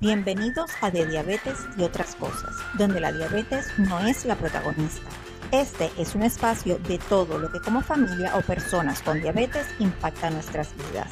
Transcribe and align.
Bienvenidos 0.00 0.70
a 0.80 0.92
De 0.92 1.04
Diabetes 1.06 1.58
y 1.76 1.82
otras 1.82 2.14
cosas, 2.14 2.54
donde 2.78 3.00
la 3.00 3.10
diabetes 3.10 3.66
no 3.78 3.98
es 3.98 4.24
la 4.26 4.36
protagonista. 4.36 5.10
Este 5.50 5.90
es 5.98 6.14
un 6.14 6.22
espacio 6.22 6.78
de 6.78 6.98
todo 6.98 7.40
lo 7.40 7.50
que 7.50 7.58
como 7.58 7.82
familia 7.82 8.36
o 8.36 8.42
personas 8.42 9.02
con 9.02 9.20
diabetes 9.20 9.66
impacta 9.80 10.30
nuestras 10.30 10.72
vidas. 10.76 11.10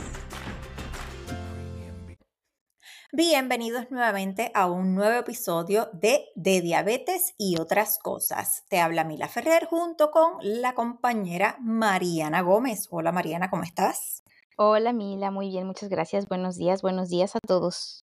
Bienvenidos 3.11 3.91
nuevamente 3.91 4.53
a 4.55 4.71
un 4.71 4.95
nuevo 4.95 5.19
episodio 5.19 5.89
de 5.93 6.25
De 6.37 6.61
Diabetes 6.61 7.35
y 7.37 7.59
otras 7.59 7.99
cosas. 7.99 8.63
Te 8.69 8.79
habla 8.79 9.03
Mila 9.03 9.27
Ferrer 9.27 9.65
junto 9.65 10.13
con 10.13 10.35
la 10.43 10.77
compañera 10.77 11.57
Mariana 11.61 12.43
Gómez. 12.43 12.87
Hola 12.91 13.11
Mariana, 13.11 13.51
¿cómo 13.51 13.65
estás? 13.65 14.23
Hola 14.57 14.93
Mila, 14.93 15.33
muy 15.33 15.49
bien, 15.49 15.67
muchas 15.67 15.89
gracias. 15.89 16.29
Buenos 16.29 16.57
días, 16.57 16.83
buenos 16.83 17.09
días 17.09 17.35
a 17.35 17.41
todos. 17.41 18.06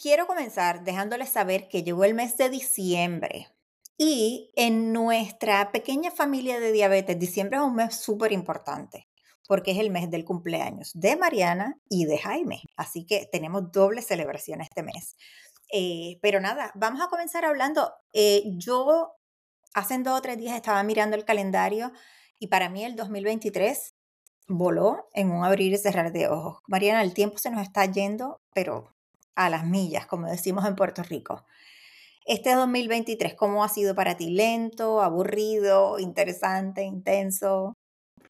Quiero 0.00 0.28
comenzar 0.28 0.84
dejándoles 0.84 1.30
saber 1.30 1.68
que 1.68 1.82
llegó 1.82 2.04
el 2.04 2.14
mes 2.14 2.36
de 2.36 2.50
diciembre 2.50 3.48
y 3.98 4.52
en 4.54 4.92
nuestra 4.92 5.72
pequeña 5.72 6.12
familia 6.12 6.60
de 6.60 6.70
diabetes, 6.70 7.18
diciembre 7.18 7.56
es 7.56 7.64
un 7.64 7.74
mes 7.74 7.96
súper 7.96 8.30
importante 8.30 9.08
porque 9.48 9.72
es 9.72 9.78
el 9.78 9.90
mes 9.90 10.10
del 10.10 10.24
cumpleaños 10.24 10.92
de 10.94 11.16
Mariana 11.16 11.80
y 11.88 12.04
de 12.04 12.18
Jaime. 12.18 12.62
Así 12.76 13.06
que 13.06 13.28
tenemos 13.30 13.70
doble 13.72 14.02
celebración 14.02 14.60
este 14.60 14.82
mes. 14.82 15.16
Eh, 15.72 16.18
pero 16.20 16.40
nada, 16.40 16.72
vamos 16.74 17.00
a 17.00 17.08
comenzar 17.08 17.44
hablando. 17.44 17.92
Eh, 18.12 18.42
yo 18.56 19.14
hace 19.74 19.98
dos 19.98 20.18
o 20.18 20.22
tres 20.22 20.38
días 20.38 20.54
estaba 20.54 20.82
mirando 20.82 21.16
el 21.16 21.24
calendario 21.24 21.92
y 22.38 22.48
para 22.48 22.68
mí 22.68 22.84
el 22.84 22.96
2023 22.96 23.94
voló 24.48 25.08
en 25.12 25.30
un 25.30 25.44
abrir 25.44 25.72
y 25.72 25.78
cerrar 25.78 26.12
de 26.12 26.28
ojos. 26.28 26.62
Mariana, 26.68 27.02
el 27.02 27.14
tiempo 27.14 27.38
se 27.38 27.50
nos 27.50 27.62
está 27.62 27.84
yendo, 27.86 28.40
pero 28.52 28.95
a 29.36 29.50
las 29.50 29.64
millas, 29.66 30.06
como 30.06 30.26
decimos 30.26 30.64
en 30.66 30.74
Puerto 30.74 31.02
Rico. 31.02 31.44
Este 32.24 32.54
2023, 32.54 33.34
¿cómo 33.34 33.62
ha 33.62 33.68
sido 33.68 33.94
para 33.94 34.16
ti? 34.16 34.30
¿Lento, 34.30 35.00
aburrido, 35.00 36.00
interesante, 36.00 36.82
intenso? 36.82 37.74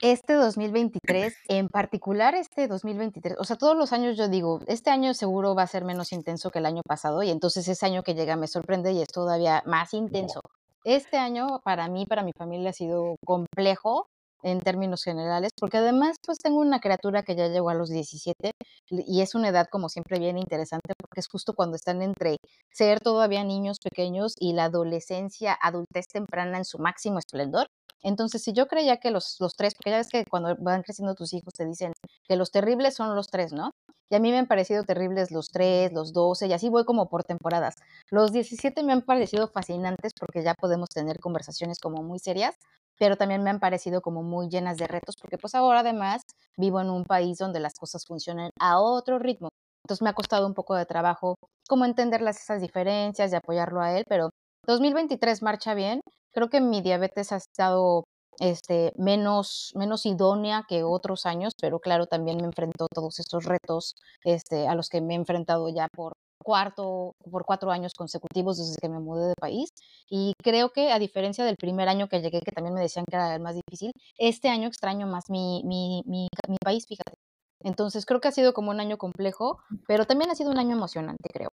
Este 0.02 0.34
2023, 0.34 1.34
en 1.48 1.68
particular 1.68 2.34
este 2.34 2.68
2023, 2.68 3.38
o 3.38 3.44
sea, 3.44 3.56
todos 3.56 3.74
los 3.74 3.94
años 3.94 4.18
yo 4.18 4.28
digo, 4.28 4.60
este 4.66 4.90
año 4.90 5.14
seguro 5.14 5.54
va 5.54 5.62
a 5.62 5.66
ser 5.66 5.84
menos 5.86 6.12
intenso 6.12 6.50
que 6.50 6.58
el 6.58 6.66
año 6.66 6.82
pasado 6.86 7.22
y 7.22 7.30
entonces 7.30 7.66
ese 7.66 7.86
año 7.86 8.02
que 8.02 8.14
llega 8.14 8.36
me 8.36 8.48
sorprende 8.48 8.92
y 8.92 9.00
es 9.00 9.08
todavía 9.08 9.62
más 9.64 9.94
intenso. 9.94 10.40
Este 10.84 11.16
año 11.16 11.60
para 11.64 11.88
mí, 11.88 12.04
para 12.04 12.22
mi 12.22 12.32
familia 12.36 12.70
ha 12.70 12.74
sido 12.74 13.16
complejo, 13.24 14.08
en 14.46 14.60
términos 14.60 15.02
generales, 15.02 15.50
porque 15.58 15.78
además 15.78 16.18
pues 16.24 16.38
tengo 16.38 16.60
una 16.60 16.78
criatura 16.78 17.24
que 17.24 17.34
ya 17.34 17.48
llegó 17.48 17.68
a 17.68 17.74
los 17.74 17.90
17 17.90 18.52
y 18.90 19.20
es 19.20 19.34
una 19.34 19.48
edad 19.48 19.66
como 19.68 19.88
siempre 19.88 20.20
bien 20.20 20.38
interesante 20.38 20.94
porque 20.96 21.18
es 21.18 21.26
justo 21.26 21.52
cuando 21.54 21.74
están 21.74 22.00
entre 22.00 22.36
ser 22.72 23.00
todavía 23.00 23.42
niños 23.42 23.78
pequeños 23.82 24.34
y 24.38 24.52
la 24.52 24.66
adolescencia, 24.66 25.58
adultez 25.60 26.06
temprana 26.06 26.58
en 26.58 26.64
su 26.64 26.78
máximo 26.78 27.18
esplendor. 27.18 27.66
Entonces, 28.04 28.42
si 28.44 28.52
yo 28.52 28.68
creía 28.68 28.98
que 28.98 29.10
los, 29.10 29.36
los 29.40 29.56
tres, 29.56 29.74
porque 29.74 29.90
ya 29.90 29.96
ves 29.96 30.08
que 30.08 30.24
cuando 30.30 30.54
van 30.60 30.82
creciendo 30.82 31.16
tus 31.16 31.32
hijos 31.32 31.52
te 31.52 31.66
dicen 31.66 31.92
que 32.28 32.36
los 32.36 32.52
terribles 32.52 32.94
son 32.94 33.16
los 33.16 33.26
tres, 33.26 33.52
¿no? 33.52 33.72
Y 34.08 34.14
a 34.14 34.20
mí 34.20 34.30
me 34.30 34.38
han 34.38 34.46
parecido 34.46 34.84
terribles 34.84 35.32
los 35.32 35.48
tres, 35.48 35.92
los 35.92 36.12
12, 36.12 36.46
y 36.46 36.52
así 36.52 36.68
voy 36.68 36.84
como 36.84 37.08
por 37.08 37.24
temporadas. 37.24 37.74
Los 38.10 38.30
17 38.30 38.84
me 38.84 38.92
han 38.92 39.02
parecido 39.02 39.48
fascinantes 39.48 40.12
porque 40.18 40.44
ya 40.44 40.54
podemos 40.54 40.88
tener 40.90 41.18
conversaciones 41.18 41.80
como 41.80 42.04
muy 42.04 42.20
serias, 42.20 42.54
pero 42.98 43.16
también 43.16 43.42
me 43.42 43.50
han 43.50 43.60
parecido 43.60 44.00
como 44.00 44.22
muy 44.22 44.48
llenas 44.48 44.76
de 44.78 44.86
retos, 44.86 45.16
porque 45.20 45.38
pues 45.38 45.54
ahora 45.54 45.80
además 45.80 46.22
vivo 46.56 46.80
en 46.80 46.90
un 46.90 47.04
país 47.04 47.38
donde 47.38 47.60
las 47.60 47.74
cosas 47.74 48.04
funcionan 48.06 48.50
a 48.60 48.80
otro 48.80 49.18
ritmo. 49.18 49.48
Entonces 49.84 50.02
me 50.02 50.10
ha 50.10 50.14
costado 50.14 50.46
un 50.46 50.54
poco 50.54 50.74
de 50.74 50.86
trabajo 50.86 51.36
como 51.68 51.84
entenderlas 51.84 52.40
esas 52.40 52.60
diferencias 52.60 53.32
y 53.32 53.36
apoyarlo 53.36 53.80
a 53.80 53.96
él, 53.96 54.04
pero 54.08 54.30
2023 54.66 55.42
marcha 55.42 55.74
bien. 55.74 56.00
Creo 56.32 56.50
que 56.50 56.60
mi 56.60 56.82
diabetes 56.82 57.32
ha 57.32 57.36
estado 57.36 58.04
este, 58.40 58.92
menos, 58.96 59.72
menos 59.74 60.06
idónea 60.06 60.64
que 60.68 60.82
otros 60.84 61.26
años, 61.26 61.52
pero 61.60 61.80
claro, 61.80 62.06
también 62.06 62.38
me 62.38 62.44
enfrentó 62.44 62.86
todos 62.92 63.18
esos 63.20 63.44
retos 63.44 63.94
este, 64.24 64.68
a 64.68 64.74
los 64.74 64.88
que 64.88 65.00
me 65.00 65.14
he 65.14 65.16
enfrentado 65.16 65.68
ya 65.68 65.88
por 65.94 66.12
cuarto, 66.42 67.14
por 67.30 67.44
cuatro 67.44 67.70
años 67.70 67.94
consecutivos 67.94 68.58
desde 68.58 68.76
que 68.80 68.88
me 68.88 69.00
mudé 69.00 69.28
de 69.28 69.34
país. 69.40 69.70
Y 70.08 70.34
creo 70.42 70.70
que 70.70 70.92
a 70.92 70.98
diferencia 70.98 71.44
del 71.44 71.56
primer 71.56 71.88
año 71.88 72.08
que 72.08 72.20
llegué, 72.20 72.40
que 72.40 72.52
también 72.52 72.74
me 72.74 72.80
decían 72.80 73.04
que 73.08 73.16
era 73.16 73.34
el 73.34 73.42
más 73.42 73.54
difícil, 73.54 73.92
este 74.18 74.48
año 74.48 74.68
extraño 74.68 75.06
más 75.06 75.24
mi, 75.28 75.62
mi, 75.64 76.02
mi, 76.06 76.28
mi 76.48 76.56
país, 76.58 76.86
fíjate. 76.86 77.16
Entonces 77.60 78.06
creo 78.06 78.20
que 78.20 78.28
ha 78.28 78.32
sido 78.32 78.52
como 78.52 78.70
un 78.70 78.80
año 78.80 78.98
complejo, 78.98 79.58
pero 79.86 80.04
también 80.04 80.30
ha 80.30 80.34
sido 80.34 80.50
un 80.50 80.58
año 80.58 80.76
emocionante, 80.76 81.28
creo. 81.32 81.50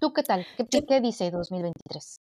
¿Tú 0.00 0.12
qué 0.12 0.22
tal? 0.22 0.46
¿Qué, 0.56 0.84
qué 0.86 1.00
dice 1.00 1.30
2023? 1.30 2.16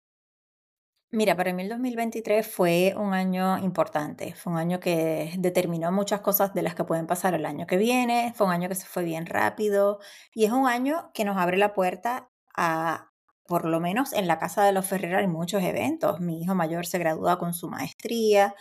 Mira, 1.13 1.35
para 1.37 1.53
mí 1.53 1.65
el 1.65 1.69
2023 1.69 2.47
fue 2.47 2.95
un 2.97 3.15
año 3.15 3.59
importante, 3.59 4.33
fue 4.37 4.53
un 4.53 4.59
año 4.61 4.79
que 4.79 5.33
determinó 5.39 5.91
muchas 5.91 6.21
cosas 6.21 6.55
de 6.55 6.63
las 6.63 6.77
que 6.77 6.85
pueden 6.85 7.09
pasar 7.09 7.35
el 7.35 7.47
año 7.47 7.67
que 7.67 7.77
viene, 7.79 8.33
fue 8.37 8.47
un 8.47 8.53
año 8.53 8.69
que 8.69 8.77
se 8.77 8.87
fue 8.87 9.03
bien 9.03 9.27
rápido 9.27 9.99
y 10.33 10.45
es 10.45 10.53
un 10.53 10.69
año 10.69 11.11
que 11.13 11.25
nos 11.25 11.37
abre 11.37 11.57
la 11.57 11.75
puerta 11.75 12.31
a, 12.57 13.11
por 13.49 13.65
lo 13.65 13.81
menos 13.81 14.13
en 14.13 14.29
la 14.29 14.39
casa 14.39 14.63
de 14.63 14.71
los 14.73 14.87
Ferrer 14.87 15.17
hay 15.17 15.27
muchos 15.27 15.65
eventos. 15.65 16.21
Mi 16.21 16.43
hijo 16.43 16.55
mayor 16.55 16.87
se 16.87 16.99
gradúa 16.99 17.41
con 17.41 17.55
su 17.55 17.69
maestría, 17.69 18.55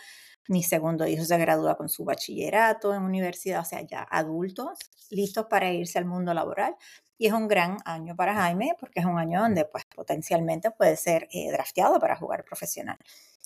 mi 0.48 0.62
segundo 0.62 1.06
hijo 1.06 1.24
se 1.24 1.38
gradúa 1.38 1.76
con 1.76 1.88
su 1.88 2.04
bachillerato 2.04 2.94
en 2.94 3.02
universidad, 3.02 3.60
o 3.60 3.64
sea, 3.64 3.82
ya 3.82 4.02
adultos, 4.10 4.78
listos 5.10 5.46
para 5.46 5.72
irse 5.72 5.98
al 5.98 6.06
mundo 6.06 6.34
laboral. 6.34 6.76
Y 7.18 7.26
es 7.26 7.32
un 7.32 7.48
gran 7.48 7.76
año 7.84 8.16
para 8.16 8.34
Jaime 8.34 8.74
porque 8.80 9.00
es 9.00 9.06
un 9.06 9.18
año 9.18 9.40
donde 9.42 9.66
pues 9.66 9.84
potencialmente 9.94 10.70
puede 10.70 10.96
ser 10.96 11.28
eh, 11.32 11.52
drafteado 11.52 12.00
para 12.00 12.16
jugar 12.16 12.44
profesional. 12.44 12.98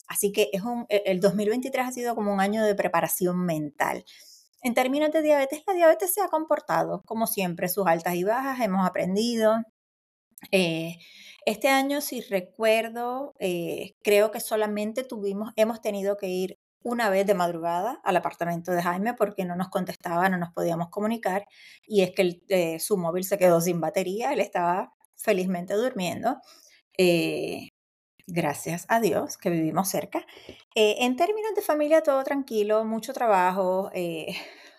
Así 0.07 0.33
que 0.33 0.51
es 0.53 0.63
un, 0.63 0.87
e, 0.89 1.03
el 1.07 1.21
2023 1.21 1.87
ha 1.87 1.93
sido 1.93 2.15
como 2.15 2.33
un 2.33 2.41
año 2.41 2.65
de 2.65 2.75
preparación 2.75 3.45
mental. 3.45 4.05
En 4.63 4.75
términos 4.75 5.11
de 5.13 5.23
diabetes, 5.23 5.63
la 5.67 5.75
diabetes 5.75 6.15
se 6.15 6.23
ha 6.23 6.29
comportado 6.29 7.03
como 7.05 7.27
siempre, 7.27 7.69
sus 7.69 7.87
altas 7.87 8.15
y 8.15 8.25
bajas, 8.25 8.61
hemos 8.61 8.87
aprendido. 8.87 9.57
Eh, 10.53 10.97
este 11.47 11.69
año, 11.69 12.01
si 12.01 12.23
recuerdo, 12.23 13.35
eh, 13.39 13.97
creo 14.03 14.31
que 14.31 14.41
solamente 14.41 15.05
tuvimos, 15.05 15.53
hemos 15.57 15.81
tenido 15.83 16.17
que 16.17 16.29
ir 16.29 16.59
una 16.85 17.09
vez 17.09 17.27
de 17.27 17.35
madrugada 17.35 17.99
al 18.05 18.17
apartamento 18.17 18.71
de 18.71 18.83
Jaime 18.83 19.15
porque 19.15 19.45
no 19.45 19.57
nos 19.57 19.71
contestaba, 19.71 20.29
no 20.29 20.37
nos 20.37 20.53
podíamos 20.53 20.91
comunicar 20.91 21.47
y 21.87 22.03
es 22.03 22.13
que 22.13 22.43
eh, 22.49 22.79
su 22.79 22.99
móvil 22.99 23.25
se 23.25 23.39
quedó 23.39 23.61
sin 23.61 23.81
batería, 23.81 24.33
él 24.33 24.41
estaba 24.41 24.95
felizmente 25.17 25.75
durmiendo. 25.75 26.41
Eh, 26.99 27.69
gracias 28.27 28.85
a 28.89 29.01
Dios 29.01 29.39
que 29.39 29.49
vivimos 29.49 29.89
cerca. 29.89 30.27
Eh, 30.75 30.97
en 31.01 31.17
términos 31.17 31.55
de 31.57 31.63
familia, 31.63 32.03
todo 32.03 32.23
tranquilo, 32.23 32.85
mucho 32.85 33.15
trabajo, 33.15 33.91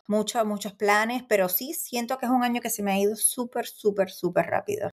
muchos, 0.08 0.46
muchos 0.46 0.74
planes, 0.74 1.24
pero 1.28 1.50
sí 1.50 1.74
siento 1.74 2.20
que 2.20 2.28
es 2.28 2.32
un 2.32 2.44
año 2.44 2.62
que 2.62 2.70
se 2.70 2.84
me 2.84 2.92
ha 2.92 3.00
ido 3.00 3.16
súper, 3.16 3.66
súper, 3.66 4.12
súper 4.12 4.46
rápido. 4.46 4.92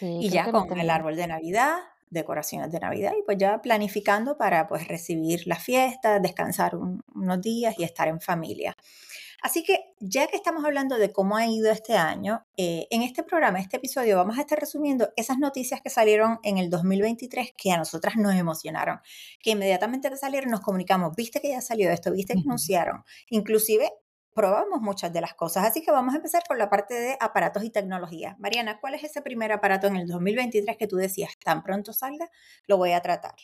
y 0.00 0.28
ya 0.28 0.50
con 0.50 0.78
el 0.78 0.90
árbol 0.90 1.16
de 1.16 1.26
Navidad, 1.26 1.78
decoraciones 2.10 2.72
de 2.72 2.80
Navidad 2.80 3.12
y 3.18 3.22
pues 3.22 3.38
ya 3.38 3.60
planificando 3.60 4.36
para 4.36 4.68
pues 4.68 4.88
recibir 4.88 5.46
la 5.46 5.56
fiesta, 5.56 6.18
descansar 6.20 6.76
unos 6.76 7.40
días 7.40 7.74
y 7.78 7.84
estar 7.84 8.08
en 8.08 8.20
familia. 8.20 8.76
Así 9.40 9.62
que 9.62 9.94
ya 10.00 10.26
que 10.26 10.36
estamos 10.36 10.64
hablando 10.64 10.96
de 10.96 11.12
cómo 11.12 11.36
ha 11.36 11.46
ido 11.46 11.70
este 11.70 11.96
año, 11.96 12.44
eh, 12.56 12.88
en 12.90 13.02
este 13.02 13.22
programa, 13.22 13.60
este 13.60 13.76
episodio, 13.76 14.16
vamos 14.16 14.36
a 14.36 14.40
estar 14.40 14.58
resumiendo 14.58 15.10
esas 15.16 15.38
noticias 15.38 15.80
que 15.80 15.90
salieron 15.90 16.40
en 16.42 16.58
el 16.58 16.70
2023 16.70 17.52
que 17.56 17.70
a 17.70 17.76
nosotras 17.76 18.16
nos 18.16 18.34
emocionaron, 18.34 19.00
que 19.40 19.50
inmediatamente 19.50 20.10
que 20.10 20.16
salieron 20.16 20.50
nos 20.50 20.60
comunicamos, 20.60 21.14
viste 21.14 21.40
que 21.40 21.50
ya 21.50 21.60
salió 21.60 21.90
esto, 21.90 22.10
viste 22.10 22.34
que 22.34 22.40
anunciaron, 22.40 23.04
inclusive 23.30 23.92
probamos 24.34 24.80
muchas 24.80 25.12
de 25.12 25.20
las 25.20 25.34
cosas. 25.34 25.64
Así 25.64 25.82
que 25.82 25.90
vamos 25.90 26.14
a 26.14 26.18
empezar 26.18 26.42
con 26.46 26.58
la 26.58 26.70
parte 26.70 26.94
de 26.94 27.16
aparatos 27.20 27.64
y 27.64 27.70
tecnología. 27.70 28.36
Mariana, 28.38 28.78
¿cuál 28.80 28.94
es 28.94 29.04
ese 29.04 29.22
primer 29.22 29.52
aparato 29.52 29.86
en 29.86 29.96
el 29.96 30.06
2023 30.06 30.76
que 30.76 30.86
tú 30.86 30.96
decías, 30.96 31.32
tan 31.44 31.62
pronto 31.62 31.92
salga, 31.92 32.30
lo 32.66 32.76
voy 32.76 32.92
a 32.92 33.00
tratar? 33.00 33.34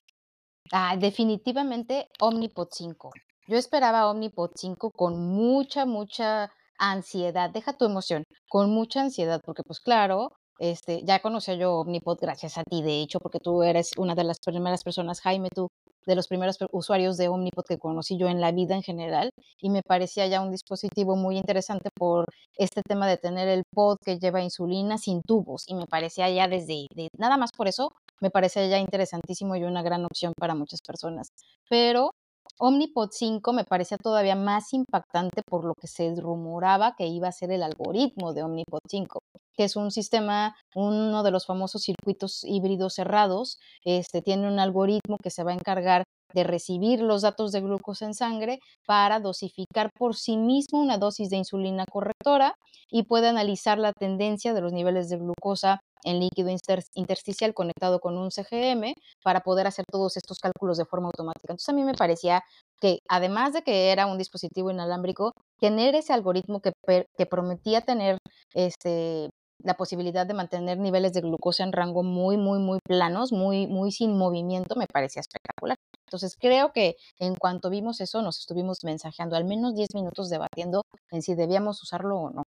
Ah, 0.73 0.97
definitivamente 0.97 2.09
Omnipod 2.21 2.69
5. 2.71 3.11
Yo 3.47 3.57
esperaba 3.57 4.11
Omnipod 4.11 4.53
5 4.55 4.91
con 4.91 5.21
mucha, 5.21 5.85
mucha 5.85 6.51
ansiedad. 6.79 7.51
Deja 7.51 7.77
tu 7.77 7.85
emoción, 7.85 8.25
con 8.49 8.71
mucha 8.71 9.03
ansiedad, 9.03 9.41
porque 9.45 9.63
pues 9.63 9.81
claro, 9.81 10.33
este, 10.59 11.03
ya 11.05 11.21
conocía 11.21 11.55
yo 11.55 11.75
Omnipod 11.81 12.19
gracias 12.21 12.57
a 12.59 12.65
ti, 12.65 12.83
de 12.83 13.03
hecho, 13.03 13.19
porque 13.21 13.41
tú 13.41 13.63
eres 13.63 13.91
una 13.99 14.15
de 14.15 14.25
las 14.25 14.39
primeras 14.39 14.83
personas, 14.83 15.21
Jaime, 15.21 15.51
tú 15.51 15.69
de 16.07 16.15
los 16.15 16.29
primeros 16.29 16.57
usuarios 16.73 17.17
de 17.17 17.29
Omnipod 17.29 17.65
que 17.65 17.79
conocí 17.79 18.17
yo 18.19 18.29
en 18.29 18.41
la 18.41 18.53
vida 18.53 18.75
en 18.75 18.83
general 18.83 19.31
y 19.61 19.71
me 19.71 19.83
parecía 19.83 20.27
ya 20.27 20.41
un 20.41 20.51
dispositivo 20.51 21.17
muy 21.17 21.37
interesante 21.37 21.91
por 21.95 22.27
este 22.57 22.83
tema 22.83 23.09
de 23.09 23.17
tener 23.17 23.49
el 23.49 23.65
pod 23.73 23.99
que 24.05 24.19
lleva 24.19 24.43
insulina 24.43 24.99
sin 24.99 25.23
tubos 25.23 25.65
y 25.67 25.75
me 25.75 25.87
parecía 25.87 26.31
ya 26.31 26.49
desde 26.49 26.87
nada 27.19 27.37
más 27.37 27.51
por 27.57 27.69
eso 27.69 27.93
me 28.21 28.31
parecía 28.31 28.67
ya 28.67 28.79
interesantísimo 28.79 29.57
y 29.57 29.65
una 29.65 29.83
gran 29.83 30.05
opción 30.05 30.33
para 30.39 30.55
muchas 30.55 30.81
personas. 30.83 31.29
Pero 31.69 32.13
Omnipod 32.59 33.11
5 33.13 33.53
me 33.53 33.65
parecía 33.65 33.99
todavía 33.99 34.37
más 34.37 34.73
impactante 34.73 35.43
por 35.43 35.65
lo 35.65 35.75
que 35.75 35.89
se 35.89 36.15
rumoraba 36.15 36.95
que 36.97 37.07
iba 37.07 37.29
a 37.29 37.33
ser 37.33 37.51
el 37.51 37.63
algoritmo 37.63 38.33
de 38.33 38.43
Omnipod 38.43 38.81
5. 38.89 39.21
que 39.57 39.65
es 39.65 39.77
un 39.77 39.91
sistema, 39.91 40.55
uno 40.75 41.23
de 41.23 41.31
los 41.31 41.47
famosos 41.47 41.83
circuitos 41.83 42.43
híbridos 42.45 42.95
cerrados, 42.95 43.59
este, 43.85 44.23
tiene 44.23 44.49
un 44.49 44.59
algoritmo 44.59 45.17
que 45.23 45.31
se 45.31 45.45
va 45.45 45.53
a 45.53 45.55
encargar 45.55 46.05
de 46.33 46.45
recibir 46.45 47.01
los 47.01 47.23
datos 47.23 47.53
de 47.53 47.61
glucosa 47.61 48.07
en 48.07 48.15
sangre 48.15 48.59
para 48.87 49.21
dosificar 49.21 49.91
por 49.97 50.17
sí 50.17 50.37
mismo 50.37 50.81
una 50.81 50.99
dosis 50.99 51.31
de 51.31 51.37
insulina 51.37 51.85
correctora 51.91 52.55
y 52.91 53.05
puede 53.05 53.29
analizar 53.29 53.79
la 53.79 53.93
tendencia 53.93 54.53
de 54.53 54.61
los 54.61 54.73
niveles 54.73 55.09
de 55.09 55.19
glucosa 55.19 55.81
en 56.05 56.21
líquido 56.21 56.51
intersticial 56.95 57.55
conectado 57.55 57.99
con 57.99 58.17
un 58.17 58.31
CGM 58.31 58.95
para 59.23 59.41
poder 59.41 59.67
hacer 59.67 59.85
todos 59.91 60.17
estos 60.17 60.39
cálculos 60.39 60.79
de 60.79 60.85
forma 60.85 61.07
automática. 61.07 61.53
Entonces 61.53 61.69
a 61.69 61.73
mí 61.73 61.83
me 61.83 61.95
parecía 61.95 62.43
que 62.81 62.99
además 63.09 63.53
de 63.53 63.63
que 63.63 63.91
era 63.91 64.07
un 64.07 64.19
dispositivo 64.19 64.71
inalámbrico, 64.71 65.33
tener 65.59 65.95
ese 65.95 66.13
algoritmo 66.13 66.61
que, 66.61 66.73
que 67.17 67.27
prometía 67.27 67.81
tener 67.81 68.19
este, 68.55 69.31
la 69.65 69.75
posibilidad 69.75 70.27
de 70.27 70.35
mantener 70.35 70.79
niveles 70.79 71.13
de 71.13 71.23
glucosa 71.23 71.65
en 71.65 71.73
rango 71.73 72.03
muy, 72.03 72.37
muy, 72.37 72.59
muy 72.59 72.79
planos, 72.85 73.33
muy, 73.33 73.67
muy 73.67 73.93
sin 73.93 74.17
movimiento, 74.17 74.77
me 74.77 74.87
parecía 74.87 75.21
espectacular. 75.21 75.77
Entonces 76.07 76.37
creo 76.39 76.73
que 76.73 76.97
en 77.19 77.35
cuanto 77.35 77.71
vimos 77.71 78.01
eso, 78.01 78.23
nos 78.23 78.39
estuvimos 78.39 78.85
mensajeando 78.85 79.37
al 79.37 79.45
menos 79.45 79.75
10 79.75 79.95
minutos 79.95 80.29
debatiendo 80.29 80.83
en 81.11 81.23
si 81.23 81.35
debíamos 81.35 81.83
usarlo 81.83 82.19
o 82.19 82.31
no. 82.31 82.43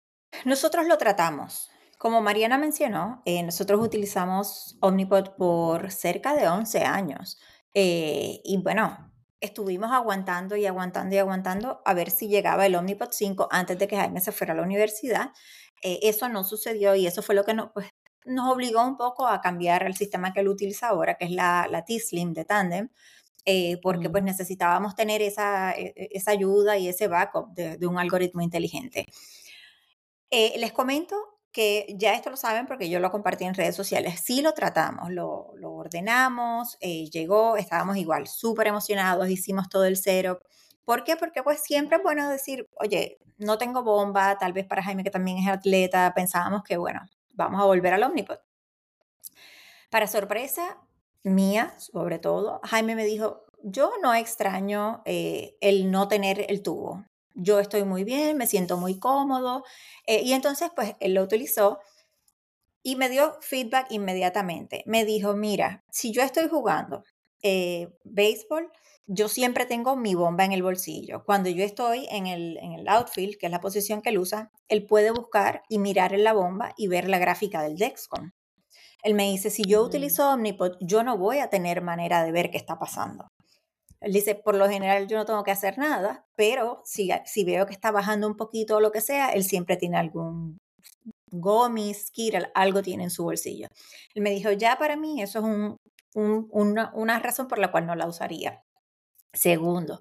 Nosotros 0.44 0.86
lo 0.86 0.98
tratamos. 0.98 1.70
Como 1.98 2.20
Mariana 2.20 2.58
mencionó, 2.58 3.22
eh, 3.24 3.42
nosotros 3.42 3.80
utilizamos 3.82 4.76
Omnipod 4.80 5.36
por 5.36 5.90
cerca 5.90 6.34
de 6.34 6.48
11 6.48 6.84
años. 6.84 7.38
Eh, 7.74 8.40
y 8.44 8.56
bueno, 8.58 9.12
estuvimos 9.40 9.92
aguantando 9.92 10.56
y 10.56 10.66
aguantando 10.66 11.14
y 11.14 11.18
aguantando 11.18 11.82
a 11.84 11.94
ver 11.94 12.10
si 12.10 12.28
llegaba 12.28 12.66
el 12.66 12.74
Omnipod 12.74 13.08
5 13.10 13.48
antes 13.50 13.78
de 13.78 13.88
que 13.88 13.96
Jaime 13.96 14.20
se 14.20 14.32
fuera 14.32 14.52
a 14.54 14.56
la 14.56 14.62
universidad. 14.62 15.32
Eh, 15.82 16.00
eso 16.02 16.28
no 16.28 16.44
sucedió 16.44 16.94
y 16.94 17.06
eso 17.06 17.22
fue 17.22 17.34
lo 17.34 17.44
que 17.44 17.54
no, 17.54 17.72
pues, 17.72 17.88
nos 18.24 18.50
obligó 18.52 18.82
un 18.82 18.96
poco 18.96 19.26
a 19.26 19.40
cambiar 19.40 19.84
el 19.84 19.96
sistema 19.96 20.32
que 20.32 20.40
él 20.40 20.48
utiliza 20.48 20.88
ahora, 20.88 21.16
que 21.16 21.26
es 21.26 21.30
la, 21.30 21.68
la 21.70 21.84
T-Slim 21.84 22.32
de 22.32 22.44
Tandem, 22.44 22.88
eh, 23.44 23.78
porque 23.82 24.08
pues 24.08 24.24
necesitábamos 24.24 24.94
tener 24.94 25.20
esa, 25.22 25.72
e, 25.72 25.92
e, 25.96 26.08
esa, 26.12 26.30
ayuda 26.30 26.78
y 26.78 26.88
ese 26.88 27.08
backup 27.08 27.52
de, 27.54 27.76
de 27.76 27.86
un 27.86 27.98
algoritmo 27.98 28.40
inteligente. 28.40 29.06
Eh, 30.30 30.54
les 30.58 30.72
comento 30.72 31.33
que 31.54 31.86
ya 31.96 32.14
esto 32.14 32.30
lo 32.30 32.36
saben 32.36 32.66
porque 32.66 32.90
yo 32.90 32.98
lo 32.98 33.12
compartí 33.12 33.44
en 33.44 33.54
redes 33.54 33.76
sociales. 33.76 34.20
Sí 34.22 34.42
lo 34.42 34.52
tratamos, 34.54 35.10
lo, 35.10 35.52
lo 35.56 35.72
ordenamos, 35.72 36.76
llegó, 36.80 37.56
estábamos 37.56 37.96
igual 37.96 38.26
súper 38.26 38.66
emocionados, 38.66 39.30
hicimos 39.30 39.68
todo 39.68 39.84
el 39.84 39.96
cero. 39.96 40.40
¿Por 40.84 41.04
qué? 41.04 41.16
Porque 41.16 41.44
pues 41.44 41.62
siempre 41.62 41.98
es 41.98 42.02
bueno 42.02 42.28
decir, 42.28 42.68
oye, 42.74 43.18
no 43.38 43.56
tengo 43.56 43.84
bomba, 43.84 44.36
tal 44.36 44.52
vez 44.52 44.66
para 44.66 44.82
Jaime 44.82 45.04
que 45.04 45.10
también 45.10 45.38
es 45.38 45.48
atleta, 45.48 46.12
pensábamos 46.14 46.64
que 46.64 46.76
bueno, 46.76 47.00
vamos 47.30 47.60
a 47.62 47.64
volver 47.64 47.94
al 47.94 48.02
Omnipod. 48.02 48.38
Para 49.90 50.08
sorpresa 50.08 50.76
mía, 51.22 51.72
sobre 51.78 52.18
todo, 52.18 52.60
Jaime 52.64 52.96
me 52.96 53.04
dijo, 53.04 53.44
yo 53.62 53.92
no 54.02 54.12
extraño 54.12 55.02
eh, 55.04 55.56
el 55.60 55.92
no 55.92 56.08
tener 56.08 56.44
el 56.50 56.62
tubo. 56.62 57.04
Yo 57.34 57.58
estoy 57.60 57.84
muy 57.84 58.04
bien, 58.04 58.36
me 58.36 58.46
siento 58.46 58.76
muy 58.76 58.98
cómodo. 58.98 59.64
Eh, 60.06 60.22
y 60.22 60.32
entonces, 60.32 60.70
pues, 60.74 60.94
él 61.00 61.14
lo 61.14 61.22
utilizó 61.22 61.80
y 62.82 62.96
me 62.96 63.08
dio 63.08 63.36
feedback 63.40 63.86
inmediatamente. 63.90 64.84
Me 64.86 65.04
dijo, 65.04 65.34
mira, 65.34 65.84
si 65.90 66.12
yo 66.12 66.22
estoy 66.22 66.48
jugando 66.48 67.02
eh, 67.42 67.88
béisbol, 68.04 68.70
yo 69.06 69.28
siempre 69.28 69.66
tengo 69.66 69.96
mi 69.96 70.14
bomba 70.14 70.44
en 70.44 70.52
el 70.52 70.62
bolsillo. 70.62 71.24
Cuando 71.24 71.50
yo 71.50 71.64
estoy 71.64 72.06
en 72.10 72.26
el, 72.26 72.58
en 72.58 72.72
el 72.72 72.88
outfield, 72.88 73.36
que 73.36 73.46
es 73.46 73.52
la 73.52 73.60
posición 73.60 74.00
que 74.00 74.10
él 74.10 74.18
usa, 74.18 74.50
él 74.68 74.86
puede 74.86 75.10
buscar 75.10 75.62
y 75.68 75.78
mirar 75.78 76.14
en 76.14 76.24
la 76.24 76.32
bomba 76.32 76.72
y 76.76 76.88
ver 76.88 77.08
la 77.08 77.18
gráfica 77.18 77.62
del 77.62 77.76
Dexcom. 77.76 78.30
Él 79.02 79.14
me 79.14 79.24
dice, 79.24 79.50
si 79.50 79.62
yo 79.64 79.82
utilizo 79.82 80.30
Omnipod, 80.30 80.76
yo 80.80 81.02
no 81.02 81.18
voy 81.18 81.38
a 81.38 81.50
tener 81.50 81.82
manera 81.82 82.24
de 82.24 82.32
ver 82.32 82.50
qué 82.50 82.56
está 82.56 82.78
pasando. 82.78 83.28
Él 84.04 84.12
dice, 84.12 84.34
por 84.34 84.54
lo 84.54 84.68
general 84.68 85.08
yo 85.08 85.16
no 85.16 85.24
tengo 85.24 85.42
que 85.44 85.50
hacer 85.50 85.78
nada, 85.78 86.26
pero 86.36 86.82
si, 86.84 87.10
si 87.24 87.44
veo 87.44 87.66
que 87.66 87.72
está 87.72 87.90
bajando 87.90 88.26
un 88.26 88.36
poquito 88.36 88.76
o 88.76 88.80
lo 88.80 88.92
que 88.92 89.00
sea, 89.00 89.30
él 89.30 89.44
siempre 89.44 89.76
tiene 89.76 89.96
algún 89.96 90.58
gomis, 91.30 92.10
Kira, 92.10 92.50
algo 92.54 92.82
tiene 92.82 93.04
en 93.04 93.10
su 93.10 93.24
bolsillo. 93.24 93.68
Él 94.14 94.22
me 94.22 94.30
dijo, 94.30 94.52
ya 94.52 94.78
para 94.78 94.96
mí 94.96 95.22
eso 95.22 95.40
es 95.40 95.44
un, 95.44 95.78
una, 96.14 96.92
una 96.94 97.18
razón 97.18 97.48
por 97.48 97.58
la 97.58 97.70
cual 97.70 97.86
no 97.86 97.94
la 97.94 98.06
usaría. 98.06 98.62
Segundo, 99.32 100.00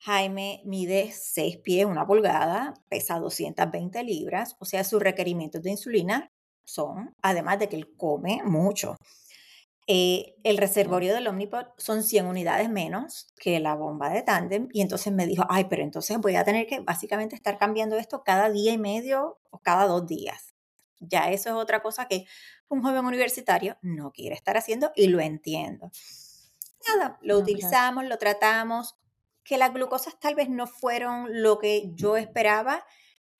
Jaime 0.00 0.62
mide 0.64 1.10
6 1.12 1.58
pies, 1.58 1.86
una 1.86 2.06
pulgada, 2.06 2.74
pesa 2.88 3.18
220 3.18 4.02
libras, 4.04 4.56
o 4.58 4.64
sea, 4.64 4.84
sus 4.84 5.02
requerimientos 5.02 5.62
de 5.62 5.70
insulina 5.70 6.30
son, 6.64 7.14
además 7.22 7.58
de 7.58 7.68
que 7.68 7.76
él 7.76 7.94
come 7.96 8.42
mucho. 8.44 8.96
Eh, 9.88 10.34
el 10.42 10.58
reservorio 10.58 11.14
del 11.14 11.28
Omnipod 11.28 11.66
son 11.78 12.02
100 12.02 12.26
unidades 12.26 12.68
menos 12.68 13.32
que 13.36 13.60
la 13.60 13.74
bomba 13.74 14.10
de 14.10 14.22
tándem 14.22 14.68
y 14.72 14.80
entonces 14.80 15.12
me 15.12 15.26
dijo, 15.26 15.44
ay, 15.48 15.66
pero 15.70 15.82
entonces 15.82 16.18
voy 16.18 16.34
a 16.34 16.44
tener 16.44 16.66
que 16.66 16.80
básicamente 16.80 17.36
estar 17.36 17.56
cambiando 17.56 17.96
esto 17.96 18.24
cada 18.24 18.50
día 18.50 18.72
y 18.72 18.78
medio 18.78 19.38
o 19.50 19.60
cada 19.60 19.86
dos 19.86 20.06
días. 20.06 20.54
Ya 20.98 21.30
eso 21.30 21.50
es 21.50 21.54
otra 21.54 21.82
cosa 21.82 22.08
que 22.08 22.24
un 22.68 22.82
joven 22.82 23.04
universitario 23.04 23.76
no 23.82 24.10
quiere 24.12 24.34
estar 24.34 24.56
haciendo 24.56 24.90
y 24.96 25.06
lo 25.06 25.20
entiendo 25.20 25.90
nada, 26.86 27.18
lo 27.22 27.38
utilizamos, 27.38 28.04
lo 28.04 28.18
tratamos, 28.18 28.96
que 29.44 29.58
las 29.58 29.72
glucosas 29.72 30.18
tal 30.18 30.34
vez 30.34 30.48
no 30.48 30.66
fueron 30.66 31.42
lo 31.42 31.58
que 31.58 31.90
yo 31.94 32.16
esperaba, 32.16 32.84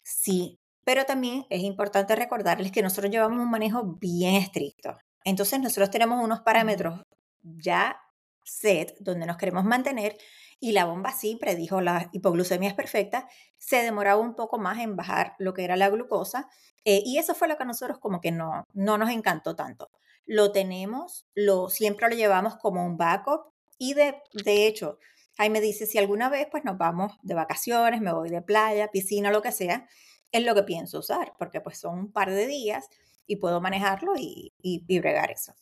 sí, 0.02 0.60
pero 0.84 1.04
también 1.04 1.46
es 1.50 1.62
importante 1.62 2.14
recordarles 2.14 2.70
que 2.70 2.82
nosotros 2.82 3.10
llevamos 3.10 3.40
un 3.40 3.50
manejo 3.50 3.84
bien 3.84 4.36
estricto. 4.36 4.96
Entonces 5.26 5.58
nosotros 5.58 5.90
tenemos 5.90 6.22
unos 6.22 6.40
parámetros 6.42 7.02
ya 7.42 8.00
set 8.44 8.94
donde 9.00 9.26
nos 9.26 9.36
queremos 9.36 9.64
mantener 9.64 10.16
y 10.60 10.70
la 10.70 10.84
bomba 10.84 11.10
sí 11.10 11.36
predijo 11.38 11.80
la 11.80 12.08
hipoglucemia 12.12 12.68
es 12.68 12.76
perfecta, 12.76 13.28
se 13.58 13.82
demoraba 13.82 14.20
un 14.20 14.36
poco 14.36 14.56
más 14.58 14.78
en 14.78 14.94
bajar 14.94 15.34
lo 15.40 15.52
que 15.52 15.64
era 15.64 15.74
la 15.76 15.90
glucosa 15.90 16.48
eh, 16.84 17.02
y 17.04 17.18
eso 17.18 17.34
fue 17.34 17.48
lo 17.48 17.56
que 17.56 17.64
a 17.64 17.66
nosotros 17.66 17.98
como 17.98 18.20
que 18.20 18.30
no, 18.30 18.62
no 18.72 18.98
nos 18.98 19.10
encantó 19.10 19.56
tanto. 19.56 19.90
Lo 20.26 20.52
tenemos, 20.52 21.26
lo, 21.34 21.70
siempre 21.70 22.08
lo 22.08 22.14
llevamos 22.14 22.56
como 22.56 22.86
un 22.86 22.96
backup 22.96 23.52
y 23.78 23.94
de, 23.94 24.22
de 24.44 24.68
hecho, 24.68 25.00
Jaime 25.36 25.60
dice, 25.60 25.86
si 25.86 25.98
alguna 25.98 26.28
vez 26.28 26.46
pues 26.48 26.64
nos 26.64 26.78
vamos 26.78 27.18
de 27.22 27.34
vacaciones, 27.34 28.00
me 28.00 28.12
voy 28.12 28.30
de 28.30 28.42
playa, 28.42 28.92
piscina, 28.92 29.32
lo 29.32 29.42
que 29.42 29.50
sea, 29.50 29.88
es 30.30 30.44
lo 30.44 30.54
que 30.54 30.62
pienso 30.62 31.00
usar, 31.00 31.32
porque 31.36 31.60
pues 31.60 31.78
son 31.80 31.98
un 31.98 32.12
par 32.12 32.30
de 32.30 32.46
días 32.46 32.88
y 33.26 33.36
puedo 33.36 33.60
manejarlo 33.60 34.14
y, 34.16 34.52
y, 34.62 34.98
bregar 35.00 35.30
eso. 35.30 35.52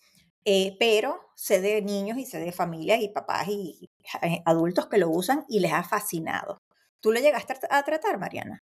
Eh, 0.44 0.76
pero 0.78 1.20
sé 1.36 1.60
de 1.60 1.80
niños 1.82 2.18
y 2.18 2.26
sé 2.26 2.38
de 2.38 2.52
familias 2.52 3.00
y 3.00 3.08
papás 3.08 3.48
y, 3.48 3.90
adultos 4.44 4.86
que 4.88 4.98
lo 4.98 5.10
usan 5.10 5.44
y 5.48 5.60
les 5.60 5.72
ha 5.72 5.82
fascinado. 5.84 6.58
¿Tú 7.00 7.12
lo 7.12 7.20
llegaste 7.20 7.54
a 7.70 7.82
tratar, 7.84 8.18
Mariana? 8.18 8.62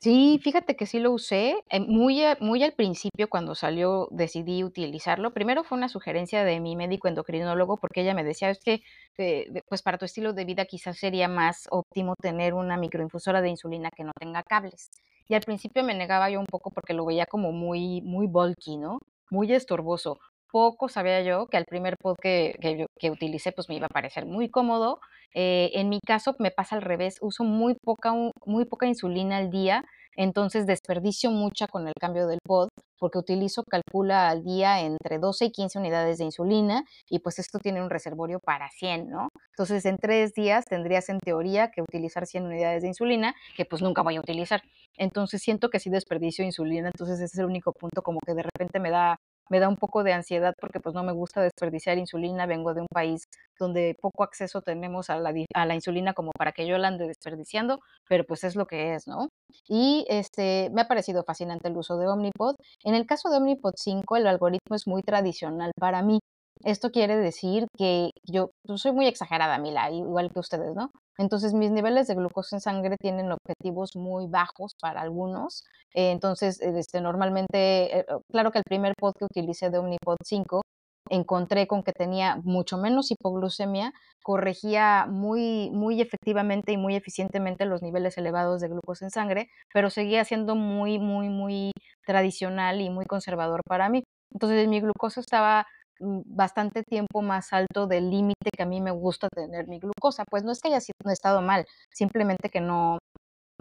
Sí, 0.00 0.38
fíjate 0.42 0.76
que 0.76 0.84
sí 0.86 0.98
lo 1.00 1.12
usé, 1.12 1.64
eh, 1.70 1.80
muy 1.80 2.20
muy 2.40 2.62
al 2.62 2.74
principio 2.74 3.28
cuando 3.30 3.54
salió 3.54 4.08
decidí 4.10 4.62
utilizarlo. 4.62 5.32
Primero 5.32 5.64
fue 5.64 5.78
una 5.78 5.88
sugerencia 5.88 6.44
de 6.44 6.60
mi 6.60 6.76
médico 6.76 7.08
endocrinólogo, 7.08 7.78
porque 7.78 8.02
ella 8.02 8.12
me 8.14 8.22
decía: 8.22 8.50
"Es 8.50 8.60
que, 8.60 8.82
eh, 9.16 9.46
pues, 9.66 9.80
para 9.82 9.96
tu 9.96 10.04
estilo 10.04 10.34
de 10.34 10.44
vida 10.44 10.66
quizás 10.66 10.98
sería 10.98 11.26
más 11.28 11.66
óptimo 11.70 12.14
tener 12.20 12.52
una 12.52 12.76
microinfusora 12.76 13.40
de 13.40 13.48
insulina 13.48 13.88
que 13.96 14.04
no 14.04 14.12
tenga 14.20 14.42
cables". 14.42 14.90
Y 15.28 15.34
al 15.34 15.40
principio 15.42 15.82
me 15.84 15.94
negaba 15.94 16.30
yo 16.30 16.40
un 16.40 16.46
poco 16.46 16.70
porque 16.70 16.94
lo 16.94 17.04
veía 17.06 17.26
como 17.26 17.52
muy 17.52 18.00
muy 18.02 18.26
bulky, 18.26 18.76
¿no? 18.76 18.98
Muy 19.30 19.52
estorboso. 19.52 20.18
Poco 20.50 20.88
sabía 20.88 21.22
yo 21.22 21.46
que 21.46 21.56
al 21.56 21.64
primer 21.64 21.96
pod 21.98 22.16
que 22.22 22.54
que 22.98 23.10
utilicé, 23.10 23.52
pues, 23.52 23.68
me 23.68 23.76
iba 23.76 23.86
a 23.86 23.88
parecer 23.88 24.26
muy 24.26 24.48
cómodo. 24.50 25.00
Eh, 25.34 25.70
en 25.74 25.88
mi 25.88 26.00
caso 26.00 26.36
me 26.38 26.50
pasa 26.52 26.76
al 26.76 26.82
revés, 26.82 27.18
uso 27.20 27.42
muy 27.44 27.74
poca 27.82 28.12
muy 28.46 28.64
poca 28.66 28.86
insulina 28.86 29.38
al 29.38 29.50
día, 29.50 29.84
entonces 30.16 30.66
desperdicio 30.66 31.30
mucha 31.30 31.66
con 31.66 31.86
el 31.86 31.94
cambio 32.00 32.26
del 32.26 32.38
pod, 32.44 32.68
porque 32.98 33.18
utilizo, 33.18 33.64
calcula 33.64 34.28
al 34.30 34.44
día 34.44 34.80
entre 34.80 35.18
12 35.18 35.46
y 35.46 35.50
15 35.50 35.78
unidades 35.78 36.18
de 36.18 36.24
insulina 36.24 36.84
y 37.08 37.18
pues 37.18 37.38
esto 37.38 37.58
tiene 37.58 37.82
un 37.82 37.90
reservorio 37.90 38.40
para 38.40 38.70
100, 38.70 39.10
¿no? 39.10 39.28
Entonces 39.50 39.84
en 39.84 39.96
tres 39.98 40.32
días 40.32 40.64
tendrías 40.64 41.08
en 41.08 41.18
teoría 41.20 41.70
que 41.70 41.82
utilizar 41.82 42.26
100 42.26 42.46
unidades 42.46 42.82
de 42.82 42.88
insulina, 42.88 43.34
que 43.56 43.64
pues 43.64 43.82
nunca 43.82 44.02
voy 44.02 44.16
a 44.16 44.20
utilizar. 44.20 44.62
Entonces 44.96 45.42
siento 45.42 45.68
que 45.68 45.80
sí 45.80 45.90
desperdicio 45.90 46.44
insulina, 46.44 46.88
entonces 46.88 47.16
ese 47.16 47.24
es 47.24 47.38
el 47.38 47.46
único 47.46 47.72
punto 47.72 48.02
como 48.02 48.20
que 48.24 48.34
de 48.34 48.42
repente 48.42 48.80
me 48.80 48.90
da 48.90 49.18
me 49.50 49.60
da 49.60 49.68
un 49.68 49.76
poco 49.76 50.02
de 50.04 50.12
ansiedad 50.12 50.54
porque 50.60 50.80
pues 50.80 50.94
no 50.94 51.02
me 51.02 51.12
gusta 51.12 51.42
desperdiciar 51.42 51.98
insulina, 51.98 52.46
vengo 52.46 52.74
de 52.74 52.82
un 52.82 52.88
país 52.92 53.24
donde 53.58 53.96
poco 54.00 54.24
acceso 54.24 54.62
tenemos 54.62 55.10
a 55.10 55.16
la, 55.18 55.32
a 55.54 55.66
la 55.66 55.74
insulina 55.74 56.14
como 56.14 56.30
para 56.36 56.52
que 56.52 56.66
yo 56.66 56.78
la 56.78 56.88
ande 56.88 57.06
desperdiciando, 57.06 57.80
pero 58.08 58.24
pues 58.24 58.44
es 58.44 58.56
lo 58.56 58.66
que 58.66 58.94
es, 58.94 59.06
¿no? 59.06 59.28
Y 59.68 60.04
este, 60.08 60.70
me 60.72 60.82
ha 60.82 60.88
parecido 60.88 61.24
fascinante 61.24 61.68
el 61.68 61.76
uso 61.76 61.96
de 61.98 62.08
Omnipod. 62.08 62.56
En 62.82 62.94
el 62.94 63.06
caso 63.06 63.30
de 63.30 63.36
Omnipod 63.38 63.74
5, 63.76 64.16
el 64.16 64.26
algoritmo 64.26 64.76
es 64.76 64.86
muy 64.86 65.02
tradicional 65.02 65.72
para 65.78 66.02
mí. 66.02 66.20
Esto 66.62 66.90
quiere 66.90 67.16
decir 67.16 67.66
que 67.76 68.10
yo, 68.24 68.50
yo 68.66 68.78
soy 68.78 68.92
muy 68.92 69.06
exagerada, 69.06 69.58
Mila, 69.58 69.90
igual 69.90 70.30
que 70.32 70.40
ustedes, 70.40 70.74
¿no? 70.74 70.90
Entonces, 71.18 71.52
mis 71.54 71.70
niveles 71.70 72.06
de 72.08 72.14
glucosa 72.14 72.56
en 72.56 72.60
sangre 72.60 72.96
tienen 72.98 73.30
objetivos 73.32 73.90
muy 73.96 74.26
bajos 74.28 74.74
para 74.80 75.00
algunos. 75.02 75.64
Entonces, 75.92 76.60
este, 76.60 77.00
normalmente, 77.00 77.98
eh, 78.00 78.06
claro 78.30 78.50
que 78.50 78.58
el 78.58 78.64
primer 78.64 78.94
pod 78.98 79.12
que 79.18 79.26
utilicé 79.26 79.70
de 79.70 79.78
Omnipod 79.78 80.16
5 80.24 80.62
encontré 81.10 81.66
con 81.66 81.82
que 81.82 81.92
tenía 81.92 82.36
mucho 82.44 82.78
menos 82.78 83.10
hipoglucemia, 83.10 83.92
corregía 84.22 85.06
muy, 85.08 85.70
muy 85.70 86.00
efectivamente 86.00 86.72
y 86.72 86.76
muy 86.78 86.96
eficientemente 86.96 87.66
los 87.66 87.82
niveles 87.82 88.16
elevados 88.16 88.60
de 88.62 88.68
glucosa 88.68 89.04
en 89.04 89.10
sangre, 89.10 89.48
pero 89.72 89.90
seguía 89.90 90.24
siendo 90.24 90.54
muy, 90.54 90.98
muy, 90.98 91.28
muy 91.28 91.72
tradicional 92.06 92.80
y 92.80 92.90
muy 92.90 93.04
conservador 93.04 93.60
para 93.68 93.88
mí. 93.90 94.02
Entonces 94.32 94.66
mi 94.66 94.80
glucosa 94.80 95.20
estaba 95.20 95.66
bastante 96.00 96.82
tiempo 96.82 97.22
más 97.22 97.52
alto 97.52 97.86
del 97.86 98.10
límite 98.10 98.50
que 98.56 98.62
a 98.62 98.66
mí 98.66 98.80
me 98.80 98.90
gusta 98.90 99.28
tener 99.28 99.68
mi 99.68 99.78
glucosa. 99.78 100.24
Pues 100.24 100.44
no 100.44 100.52
es 100.52 100.60
que 100.60 100.68
haya 100.68 100.80
estado 101.06 101.42
mal, 101.42 101.66
simplemente 101.90 102.50
que 102.50 102.60
no, 102.60 102.98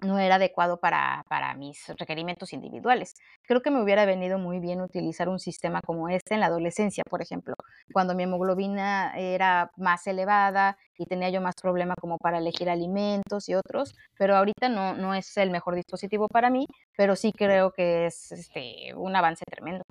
no 0.03 0.19
era 0.19 0.35
adecuado 0.35 0.79
para, 0.79 1.23
para, 1.29 1.53
mis 1.55 1.87
requerimientos 1.97 2.53
individuales. 2.53 3.15
Creo 3.43 3.61
que 3.61 3.71
me 3.71 3.81
hubiera 3.81 4.05
venido 4.05 4.37
muy 4.37 4.59
bien 4.59 4.81
utilizar 4.81 5.29
un 5.29 5.39
sistema 5.39 5.81
como 5.85 6.09
este 6.09 6.33
en 6.33 6.39
la 6.39 6.47
adolescencia, 6.47 7.03
por 7.09 7.21
ejemplo, 7.21 7.55
cuando 7.93 8.15
mi 8.15 8.23
hemoglobina 8.23 9.13
era 9.17 9.71
más 9.77 10.05
elevada 10.07 10.77
y 10.97 11.05
tenía 11.05 11.29
yo 11.29 11.41
más 11.41 11.55
problema 11.61 11.95
como 11.99 12.17
para 12.17 12.39
elegir 12.39 12.69
alimentos 12.69 13.49
y 13.49 13.55
otros, 13.55 13.95
pero 14.17 14.35
ahorita 14.35 14.69
no, 14.69 14.95
no 14.95 15.13
es 15.13 15.37
el 15.37 15.51
mejor 15.51 15.75
dispositivo 15.75 16.27
para 16.27 16.49
mí, 16.49 16.65
pero 16.97 17.15
sí 17.15 17.31
creo 17.31 17.71
que 17.71 18.07
es 18.07 18.31
este, 18.31 18.93
un 18.95 19.15
avance 19.15 19.43
tremendo. 19.49 19.83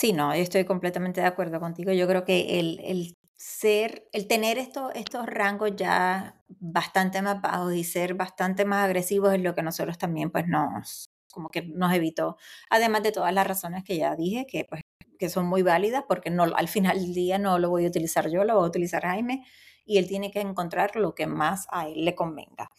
Sí, 0.00 0.14
no, 0.14 0.34
yo 0.34 0.40
estoy 0.42 0.64
completamente 0.64 1.20
de 1.20 1.26
acuerdo 1.26 1.60
contigo. 1.60 1.92
Yo 1.92 2.06
creo 2.08 2.24
que 2.24 2.58
el, 2.58 2.80
el 2.82 3.18
ser, 3.36 4.08
el 4.12 4.26
tener 4.26 4.56
estos, 4.56 4.90
estos 4.94 5.26
rangos 5.26 5.72
ya 5.76 6.40
bastante 6.48 7.20
más 7.20 7.42
bajos 7.42 7.74
y 7.74 7.84
ser 7.84 8.14
bastante 8.14 8.64
más 8.64 8.86
agresivos 8.86 9.34
es 9.34 9.42
lo 9.42 9.54
que 9.54 9.62
nosotros 9.62 9.98
también 9.98 10.30
pues 10.30 10.46
nos, 10.48 11.10
como 11.30 11.50
que 11.50 11.60
nos 11.62 11.92
evitó. 11.92 12.38
Además 12.70 13.02
de 13.02 13.12
todas 13.12 13.34
las 13.34 13.46
razones 13.46 13.84
que 13.84 13.98
ya 13.98 14.16
dije, 14.16 14.46
que 14.46 14.64
pues 14.64 14.80
que 15.18 15.28
son 15.28 15.44
muy 15.46 15.60
válidas 15.62 16.04
porque 16.08 16.30
no, 16.30 16.44
al 16.44 16.68
final 16.68 16.98
del 16.98 17.12
día 17.12 17.36
no 17.38 17.58
lo 17.58 17.68
voy 17.68 17.84
a 17.84 17.88
utilizar 17.88 18.30
yo, 18.30 18.42
lo 18.44 18.54
voy 18.54 18.64
a 18.64 18.68
utilizar 18.68 19.02
Jaime 19.02 19.44
y 19.84 19.98
él 19.98 20.08
tiene 20.08 20.30
que 20.30 20.40
encontrar 20.40 20.96
lo 20.96 21.14
que 21.14 21.26
más 21.26 21.66
a 21.70 21.88
él 21.88 22.06
le 22.06 22.14
convenga. 22.14 22.70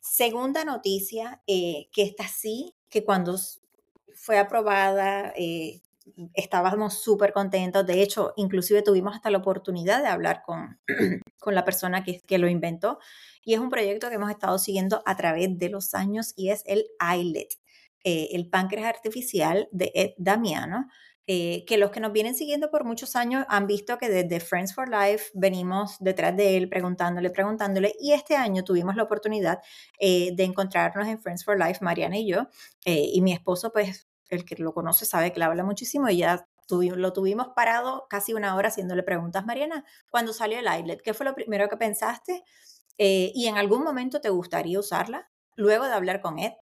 Segunda 0.00 0.64
noticia, 0.64 1.42
eh, 1.48 1.88
que 1.92 2.02
está 2.02 2.24
así, 2.24 2.74
que 2.90 3.04
cuando 3.04 3.36
fue 4.14 4.38
aprobada, 4.38 5.32
eh, 5.36 5.80
estábamos 6.34 7.02
súper 7.02 7.32
contentos. 7.32 7.86
De 7.86 8.02
hecho, 8.02 8.32
inclusive 8.36 8.82
tuvimos 8.82 9.14
hasta 9.14 9.30
la 9.30 9.38
oportunidad 9.38 10.02
de 10.02 10.08
hablar 10.08 10.42
con, 10.44 10.78
con 11.38 11.54
la 11.54 11.64
persona 11.64 12.04
que, 12.04 12.20
que, 12.20 12.38
lo 12.38 12.48
inventó. 12.48 12.98
Y 13.44 13.54
es 13.54 13.60
un 13.60 13.70
proyecto 13.70 14.08
que 14.08 14.16
hemos 14.16 14.30
estado 14.30 14.58
siguiendo 14.58 15.02
a 15.06 15.16
través 15.16 15.56
de 15.58 15.68
los 15.68 15.94
años 15.94 16.32
y 16.36 16.50
es 16.50 16.62
el 16.66 16.86
ILET, 17.00 17.54
eh, 18.04 18.28
el 18.32 18.48
páncreas 18.48 18.86
artificial 18.86 19.68
de 19.72 19.92
Ed 19.94 20.10
Damiano. 20.18 20.88
Eh, 21.32 21.64
que 21.64 21.78
los 21.78 21.92
que 21.92 22.00
nos 22.00 22.12
vienen 22.12 22.34
siguiendo 22.34 22.72
por 22.72 22.84
muchos 22.84 23.14
años 23.14 23.44
han 23.48 23.68
visto 23.68 23.98
que 23.98 24.08
desde 24.08 24.40
Friends 24.40 24.74
for 24.74 24.88
Life 24.88 25.26
venimos 25.32 25.96
detrás 26.00 26.36
de 26.36 26.56
él 26.56 26.68
preguntándole, 26.68 27.30
preguntándole, 27.30 27.94
y 28.00 28.12
este 28.12 28.34
año 28.34 28.64
tuvimos 28.64 28.96
la 28.96 29.04
oportunidad 29.04 29.60
eh, 30.00 30.32
de 30.34 30.42
encontrarnos 30.42 31.06
en 31.06 31.20
Friends 31.20 31.44
for 31.44 31.56
Life, 31.56 31.84
Mariana 31.84 32.18
y 32.18 32.26
yo, 32.26 32.48
y 32.84 33.20
mi 33.20 33.32
esposo 33.32 33.70
pues 33.70 34.09
el 34.30 34.44
que 34.44 34.56
lo 34.56 34.72
conoce 34.72 35.04
sabe 35.04 35.32
que 35.32 35.38
le 35.38 35.44
habla 35.44 35.64
muchísimo 35.64 36.08
y 36.08 36.18
ya 36.18 36.48
lo 36.70 37.12
tuvimos 37.12 37.48
parado 37.48 38.06
casi 38.08 38.32
una 38.32 38.54
hora 38.54 38.68
haciéndole 38.68 39.02
preguntas, 39.02 39.44
Mariana, 39.44 39.84
cuando 40.10 40.32
salió 40.32 40.58
el 40.58 40.66
iLet, 40.80 41.02
¿qué 41.02 41.14
fue 41.14 41.26
lo 41.26 41.34
primero 41.34 41.68
que 41.68 41.76
pensaste? 41.76 42.44
Eh, 42.98 43.32
¿Y 43.34 43.48
en 43.48 43.56
algún 43.56 43.82
momento 43.82 44.20
te 44.20 44.30
gustaría 44.30 44.78
usarla 44.78 45.28
luego 45.56 45.86
de 45.86 45.94
hablar 45.94 46.20
con 46.20 46.38
Ed? 46.38 46.52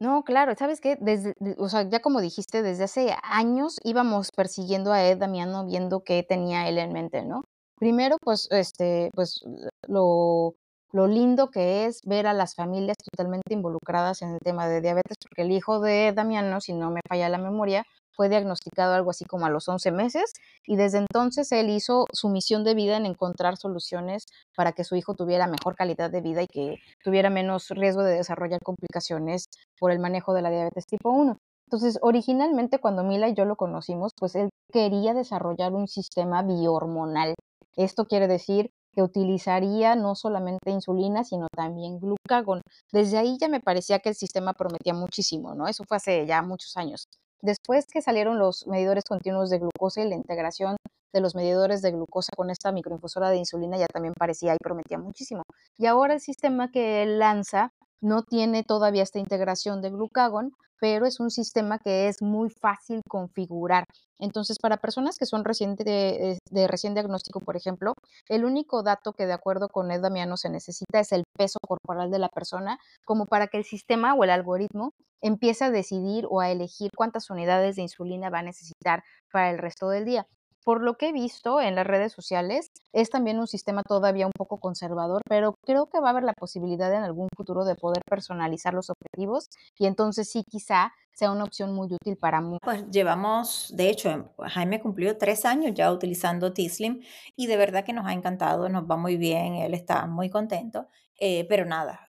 No, 0.00 0.22
claro, 0.22 0.54
¿sabes 0.56 0.80
qué? 0.80 0.96
Desde, 1.00 1.34
o 1.58 1.68
sea, 1.68 1.88
ya 1.88 2.00
como 2.00 2.20
dijiste, 2.20 2.62
desde 2.62 2.84
hace 2.84 3.16
años 3.22 3.78
íbamos 3.82 4.30
persiguiendo 4.30 4.92
a 4.92 5.04
Ed 5.04 5.18
Damiano 5.18 5.66
viendo 5.66 6.04
qué 6.04 6.22
tenía 6.22 6.68
él 6.68 6.78
en 6.78 6.92
mente, 6.92 7.24
¿no? 7.24 7.42
Primero, 7.76 8.16
pues, 8.20 8.48
este, 8.50 9.10
pues, 9.14 9.42
lo, 9.88 10.54
lo 10.92 11.06
lindo 11.06 11.50
que 11.50 11.86
es 11.86 12.00
ver 12.04 12.26
a 12.26 12.32
las 12.32 12.54
familias 12.54 12.96
totalmente 12.96 13.54
involucradas 13.54 14.22
en 14.22 14.30
el 14.30 14.38
tema 14.38 14.66
de 14.66 14.80
diabetes, 14.80 15.16
porque 15.22 15.42
el 15.42 15.52
hijo 15.52 15.80
de 15.80 16.12
Damiano, 16.12 16.60
si 16.60 16.72
no 16.72 16.90
me 16.90 17.00
falla 17.08 17.28
la 17.28 17.38
memoria, 17.38 17.84
fue 18.18 18.28
diagnosticado 18.28 18.94
algo 18.94 19.10
así 19.10 19.24
como 19.24 19.46
a 19.46 19.50
los 19.50 19.68
11 19.68 19.92
meses 19.92 20.32
y 20.66 20.74
desde 20.74 20.98
entonces 20.98 21.52
él 21.52 21.70
hizo 21.70 22.04
su 22.12 22.28
misión 22.28 22.64
de 22.64 22.74
vida 22.74 22.96
en 22.96 23.06
encontrar 23.06 23.56
soluciones 23.56 24.26
para 24.56 24.72
que 24.72 24.82
su 24.82 24.96
hijo 24.96 25.14
tuviera 25.14 25.46
mejor 25.46 25.76
calidad 25.76 26.10
de 26.10 26.20
vida 26.20 26.42
y 26.42 26.48
que 26.48 26.76
tuviera 27.04 27.30
menos 27.30 27.68
riesgo 27.68 28.02
de 28.02 28.14
desarrollar 28.14 28.58
complicaciones 28.64 29.44
por 29.78 29.92
el 29.92 30.00
manejo 30.00 30.34
de 30.34 30.42
la 30.42 30.50
diabetes 30.50 30.86
tipo 30.86 31.10
1. 31.10 31.38
Entonces, 31.68 31.98
originalmente 32.02 32.80
cuando 32.80 33.04
Mila 33.04 33.28
y 33.28 33.34
yo 33.34 33.44
lo 33.44 33.54
conocimos, 33.54 34.12
pues 34.18 34.34
él 34.34 34.48
quería 34.72 35.14
desarrollar 35.14 35.74
un 35.74 35.86
sistema 35.86 36.42
biohormonal. 36.42 37.34
Esto 37.76 38.06
quiere 38.06 38.26
decir 38.26 38.70
que 38.92 39.02
utilizaría 39.02 39.94
no 39.96 40.14
solamente 40.14 40.70
insulina, 40.70 41.24
sino 41.24 41.46
también 41.54 41.98
glucagón. 42.00 42.62
Desde 42.92 43.18
ahí 43.18 43.36
ya 43.40 43.48
me 43.48 43.60
parecía 43.60 43.98
que 44.00 44.10
el 44.10 44.14
sistema 44.14 44.54
prometía 44.54 44.94
muchísimo, 44.94 45.54
¿no? 45.54 45.68
Eso 45.68 45.84
fue 45.86 45.96
hace 45.98 46.26
ya 46.26 46.42
muchos 46.42 46.76
años. 46.76 47.08
Después 47.40 47.86
que 47.86 48.02
salieron 48.02 48.38
los 48.38 48.66
medidores 48.66 49.04
continuos 49.04 49.50
de 49.50 49.58
glucosa 49.58 50.02
y 50.02 50.08
la 50.08 50.16
integración 50.16 50.76
de 51.12 51.20
los 51.20 51.34
medidores 51.34 51.82
de 51.82 51.92
glucosa 51.92 52.30
con 52.36 52.50
esta 52.50 52.72
microinfusora 52.72 53.30
de 53.30 53.36
insulina 53.36 53.76
ya 53.78 53.86
también 53.86 54.14
parecía 54.14 54.54
y 54.54 54.58
prometía 54.58 54.98
muchísimo. 54.98 55.42
Y 55.76 55.86
ahora 55.86 56.14
el 56.14 56.20
sistema 56.20 56.70
que 56.70 57.06
lanza 57.06 57.72
no 58.00 58.22
tiene 58.22 58.62
todavía 58.64 59.02
esta 59.02 59.18
integración 59.18 59.82
de 59.82 59.90
glucagón, 59.90 60.52
pero 60.80 61.06
es 61.06 61.20
un 61.20 61.30
sistema 61.30 61.78
que 61.78 62.08
es 62.08 62.22
muy 62.22 62.50
fácil 62.50 63.00
configurar. 63.08 63.84
Entonces, 64.20 64.58
para 64.60 64.76
personas 64.76 65.16
que 65.18 65.26
son 65.26 65.42
de, 65.42 66.38
de, 66.50 66.68
recién 66.68 66.94
diagnóstico, 66.94 67.40
por 67.40 67.56
ejemplo, 67.56 67.94
el 68.28 68.44
único 68.44 68.82
dato 68.82 69.12
que 69.12 69.26
de 69.26 69.32
acuerdo 69.32 69.68
con 69.68 69.90
Ed 69.90 70.00
Damiano 70.00 70.36
se 70.36 70.50
necesita 70.50 71.00
es 71.00 71.12
el 71.12 71.24
peso 71.36 71.58
corporal 71.66 72.10
de 72.10 72.18
la 72.18 72.28
persona, 72.28 72.78
como 73.04 73.26
para 73.26 73.48
que 73.48 73.58
el 73.58 73.64
sistema 73.64 74.14
o 74.14 74.24
el 74.24 74.30
algoritmo 74.30 74.92
empiece 75.20 75.64
a 75.64 75.70
decidir 75.70 76.26
o 76.30 76.40
a 76.40 76.50
elegir 76.50 76.90
cuántas 76.96 77.30
unidades 77.30 77.76
de 77.76 77.82
insulina 77.82 78.30
va 78.30 78.40
a 78.40 78.42
necesitar 78.42 79.02
para 79.32 79.50
el 79.50 79.58
resto 79.58 79.88
del 79.88 80.04
día 80.04 80.26
por 80.64 80.82
lo 80.82 80.94
que 80.96 81.08
he 81.08 81.12
visto 81.12 81.60
en 81.60 81.74
las 81.74 81.86
redes 81.86 82.12
sociales, 82.12 82.70
es 82.92 83.10
también 83.10 83.38
un 83.38 83.46
sistema 83.46 83.82
todavía 83.82 84.26
un 84.26 84.32
poco 84.36 84.58
conservador, 84.58 85.22
pero 85.28 85.54
creo 85.64 85.86
que 85.86 86.00
va 86.00 86.08
a 86.08 86.10
haber 86.10 86.24
la 86.24 86.34
posibilidad 86.34 86.92
en 86.92 87.02
algún 87.02 87.28
futuro 87.36 87.64
de 87.64 87.74
poder 87.74 88.02
personalizar 88.08 88.74
los 88.74 88.90
objetivos 88.90 89.48
y 89.78 89.86
entonces 89.86 90.30
sí 90.30 90.44
quizá 90.48 90.92
sea 91.18 91.32
una 91.32 91.44
opción 91.44 91.74
muy 91.74 91.88
útil 91.92 92.16
para 92.16 92.40
muchos. 92.40 92.60
Pues 92.62 92.88
llevamos, 92.90 93.72
de 93.74 93.90
hecho, 93.90 94.30
Jaime 94.38 94.80
cumplió 94.80 95.18
tres 95.18 95.44
años 95.44 95.72
ya 95.74 95.90
utilizando 95.90 96.52
T-Slim 96.52 97.00
y 97.34 97.46
de 97.46 97.56
verdad 97.56 97.84
que 97.84 97.92
nos 97.92 98.06
ha 98.06 98.12
encantado, 98.12 98.68
nos 98.68 98.84
va 98.84 98.96
muy 98.96 99.16
bien, 99.16 99.54
él 99.54 99.74
está 99.74 100.06
muy 100.06 100.30
contento, 100.30 100.86
eh, 101.18 101.44
pero 101.48 101.64
nada, 101.64 102.07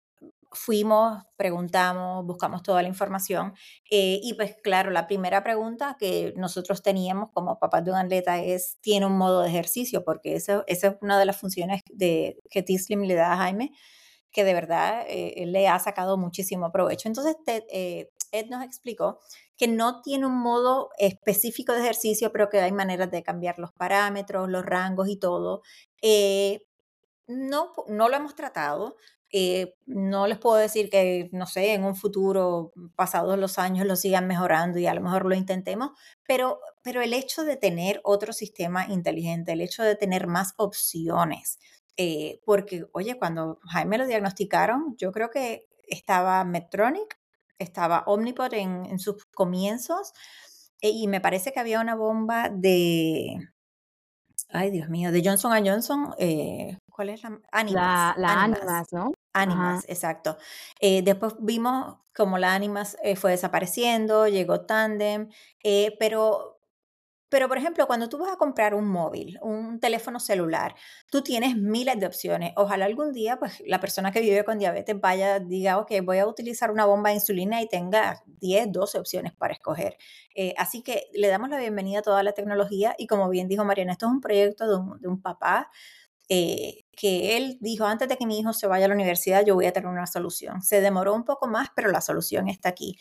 fuimos, 0.52 1.24
preguntamos, 1.36 2.26
buscamos 2.26 2.64
toda 2.64 2.82
la 2.82 2.88
información 2.88 3.54
eh, 3.90 4.20
y 4.24 4.34
pues 4.34 4.56
claro, 4.64 4.90
la 4.92 5.08
primera 5.08 5.44
pregunta 5.44 5.96
que 6.00 6.34
nosotros 6.38 6.82
teníamos 6.82 7.30
como 7.34 7.60
papás 7.60 7.86
de 7.86 7.92
un 7.92 7.98
atleta 7.98 8.42
es, 8.42 8.78
¿tiene 8.82 9.06
un 9.06 9.18
modo 9.18 9.42
de 9.42 9.50
ejercicio? 9.50 10.04
Porque 10.04 10.36
esa 10.36 10.64
es 10.68 10.84
una 11.02 11.20
de 11.20 11.26
las 11.26 11.38
funciones 11.38 11.82
de, 11.92 12.40
que 12.50 12.64
T-Slim 12.64 13.02
le 13.02 13.14
da 13.14 13.34
a 13.34 13.38
Jaime, 13.38 13.72
que 14.32 14.44
de 14.44 14.54
verdad 14.54 15.04
eh, 15.08 15.46
le 15.46 15.68
ha 15.68 15.78
sacado 15.80 16.18
muchísimo 16.18 16.72
provecho. 16.72 17.08
Entonces, 17.08 17.36
eh, 17.48 18.12
Ed 18.32 18.48
nos 18.50 18.64
explicó 18.64 19.20
que 19.58 19.68
no 19.68 20.02
tiene 20.02 20.26
un 20.26 20.38
modo 20.38 20.90
específico 20.98 21.74
de 21.74 21.82
ejercicio, 21.82 22.32
pero 22.32 22.50
que 22.50 22.60
hay 22.60 22.72
maneras 22.72 23.12
de 23.12 23.24
cambiar 23.24 23.60
los 23.60 23.72
parámetros, 23.74 24.50
los 24.50 24.66
rangos 24.66 25.10
y 25.10 25.18
todo. 25.18 25.62
no, 27.28 27.72
no 27.88 28.10
lo 28.10 28.16
hemos 28.16 28.36
tratado, 28.36 28.96
eh, 29.32 29.76
no 29.86 30.26
les 30.26 30.40
puedo 30.40 30.56
decir 30.56 30.90
que, 30.90 31.30
no 31.32 31.46
sé, 31.46 31.74
en 31.74 31.84
un 31.84 31.96
futuro, 31.96 32.72
pasados 32.96 33.38
los 33.38 33.60
años, 33.60 33.86
lo 33.86 33.96
sigan 33.96 34.28
mejorando 34.28 34.80
y 34.80 34.88
a 34.88 34.94
lo 34.94 35.02
mejor 35.02 35.26
lo 35.26 35.36
intentemos, 35.36 35.92
pero, 36.28 36.60
pero 36.82 37.02
el 37.02 37.14
hecho 37.14 37.44
de 37.44 37.56
tener 37.56 38.02
otro 38.04 38.34
sistema 38.34 38.88
inteligente, 38.88 39.52
el 39.52 39.62
hecho 39.62 39.84
de 39.84 39.96
tener 39.96 40.26
más 40.28 40.54
opciones, 40.58 41.60
eh, 41.96 42.40
porque, 42.44 42.86
oye, 42.94 43.18
cuando 43.20 43.60
Jaime 43.66 44.00
lo 44.00 44.08
diagnosticaron, 44.08 44.96
yo 44.98 45.12
creo 45.12 45.30
que 45.30 45.68
estaba 45.88 46.44
Medtronic, 46.44 47.20
estaba 47.60 48.04
Omnipod 48.08 48.54
en, 48.54 48.98
sus 49.00 49.26
comienzos, 49.28 50.14
eh, 50.82 50.90
y 50.90 51.08
me 51.08 51.22
parece 51.22 51.52
que 51.52 51.60
había 51.60 51.82
una 51.82 51.96
bomba 51.96 52.50
de, 52.50 53.38
ay 54.50 54.72
Dios 54.72 54.90
mío, 54.90 55.12
de 55.12 55.22
Johnson 55.24 55.52
Johnson, 55.64 56.16
¿cuál 56.90 57.10
es 57.10 57.22
la? 57.22 57.40
Animas. 57.52 58.18
La, 58.18 58.44
Animas, 58.44 58.88
¿no? 58.92 59.12
Ánimas, 59.34 59.86
exacto. 59.88 60.38
Eh, 60.80 61.02
después 61.04 61.36
vimos 61.40 61.98
como 62.16 62.38
la 62.38 62.54
Ánimas 62.56 62.98
eh, 63.04 63.16
fue 63.16 63.32
desapareciendo, 63.32 64.28
llegó 64.28 64.62
Tandem, 64.66 65.30
eh, 65.64 65.96
pero 66.00 66.56
Pero, 67.30 67.48
por 67.50 67.58
ejemplo, 67.60 67.88
cuando 67.88 68.10
tú 68.10 68.20
vas 68.20 68.32
a 68.34 68.38
comprar 68.38 68.74
un 68.76 68.88
móvil, 68.90 69.40
un 69.42 69.80
teléfono 69.82 70.20
celular, 70.20 70.76
tú 71.12 71.24
tienes 71.24 71.58
miles 71.58 72.00
de 72.00 72.08
opciones. 72.08 72.54
Ojalá 72.58 72.86
algún 72.86 73.14
día, 73.14 73.38
pues, 73.40 73.62
la 73.68 73.80
persona 73.82 74.12
que 74.12 74.22
vive 74.22 74.46
con 74.46 74.60
diabetes 74.60 75.00
vaya, 75.02 75.40
diga, 75.40 75.80
ok, 75.80 75.92
voy 76.04 76.20
a 76.20 76.28
utilizar 76.28 76.72
una 76.72 76.86
bomba 76.86 77.10
de 77.12 77.16
insulina 77.18 77.62
y 77.62 77.68
tenga 77.70 78.24
10, 78.28 78.72
12 78.72 79.00
opciones 79.00 79.34
para 79.36 79.54
escoger. 79.54 79.98
Eh, 80.36 80.54
así 80.58 80.84
que 80.84 81.06
le 81.14 81.28
damos 81.30 81.50
la 81.50 81.58
bienvenida 81.60 82.00
a 82.00 82.02
toda 82.04 82.24
la 82.24 82.34
tecnología 82.34 82.96
y 82.98 83.08
como 83.08 83.30
bien 83.30 83.48
dijo 83.50 83.66
Mariana, 83.66 83.94
esto 83.94 84.08
es 84.08 84.12
un 84.14 84.22
proyecto 84.22 84.68
de 84.70 84.78
un, 84.78 85.00
de 85.02 85.08
un 85.10 85.22
papá 85.22 85.70
eh, 86.30 86.86
que 86.96 87.38
él 87.38 87.58
dijo, 87.60 87.86
antes 87.86 88.08
de 88.08 88.18
que 88.18 88.28
mi 88.28 88.40
hijo 88.40 88.54
se 88.54 88.68
vaya 88.68 88.86
a 88.86 88.88
la 88.88 88.96
universidad, 88.96 89.44
yo 89.46 89.56
voy 89.56 89.66
a 89.66 89.74
tener 89.74 89.90
una 89.90 90.08
solución. 90.08 90.62
Se 90.62 90.80
demoró 90.82 91.14
un 91.16 91.26
poco 91.26 91.48
más, 91.48 91.70
pero 91.76 91.90
la 91.92 92.02
solución 92.02 92.48
está 92.48 92.70
aquí. 92.70 92.98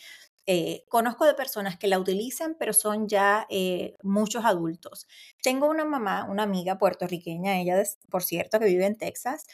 Eh, 0.46 0.84
conozco 0.88 1.26
de 1.26 1.34
personas 1.34 1.76
que 1.76 1.88
la 1.88 1.98
utilizan, 1.98 2.56
pero 2.58 2.72
son 2.72 3.06
ya 3.06 3.46
eh, 3.50 3.96
muchos 4.02 4.44
adultos. 4.46 5.06
Tengo 5.42 5.68
una 5.68 5.84
mamá, 5.84 6.24
una 6.24 6.44
amiga 6.44 6.78
puertorriqueña, 6.78 7.60
ella, 7.60 7.82
por 8.10 8.24
cierto, 8.24 8.58
que 8.58 8.66
vive 8.66 8.86
en 8.86 8.96
Texas. 8.96 9.44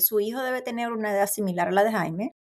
su 0.00 0.20
hijo 0.20 0.42
debe 0.42 0.62
tener 0.62 0.92
una 0.92 1.12
edad 1.12 1.26
similar 1.28 1.68
a 1.68 1.72
la 1.72 1.84
de 1.84 1.92
Jaime. 1.92 2.34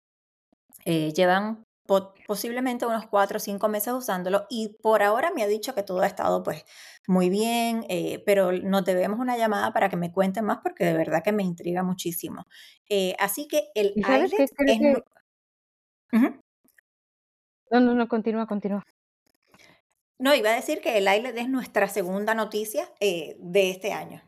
llevan 0.84 1.65
posiblemente 1.86 2.86
unos 2.86 3.06
cuatro 3.06 3.36
o 3.36 3.40
cinco 3.40 3.68
meses 3.68 3.92
usándolo 3.92 4.46
y 4.50 4.76
por 4.82 5.02
ahora 5.02 5.30
me 5.34 5.42
ha 5.42 5.46
dicho 5.46 5.74
que 5.74 5.82
todo 5.82 6.00
ha 6.00 6.06
estado 6.06 6.42
pues 6.42 6.64
muy 7.06 7.30
bien, 7.30 7.84
eh, 7.88 8.22
pero 8.26 8.52
nos 8.52 8.84
debemos 8.84 9.20
una 9.20 9.36
llamada 9.36 9.72
para 9.72 9.88
que 9.88 9.96
me 9.96 10.12
cuente 10.12 10.42
más 10.42 10.58
porque 10.62 10.84
de 10.84 10.94
verdad 10.94 11.22
que 11.22 11.32
me 11.32 11.42
intriga 11.42 11.82
muchísimo. 11.82 12.46
Eh, 12.88 13.14
así 13.18 13.46
que 13.48 13.68
el 13.74 13.94
sabes 14.04 14.32
es... 14.38 14.50
No, 17.70 17.80
no, 17.80 17.94
no, 17.94 18.08
continúa, 18.08 18.46
continúa. 18.46 18.84
No, 20.18 20.34
iba 20.34 20.50
a 20.50 20.54
decir 20.54 20.80
que 20.80 20.96
el 20.96 21.04
ILED 21.04 21.36
es 21.36 21.48
nuestra 21.48 21.88
segunda 21.88 22.34
noticia 22.34 22.88
eh, 23.00 23.36
de 23.38 23.70
este 23.70 23.92
año. 23.92 24.22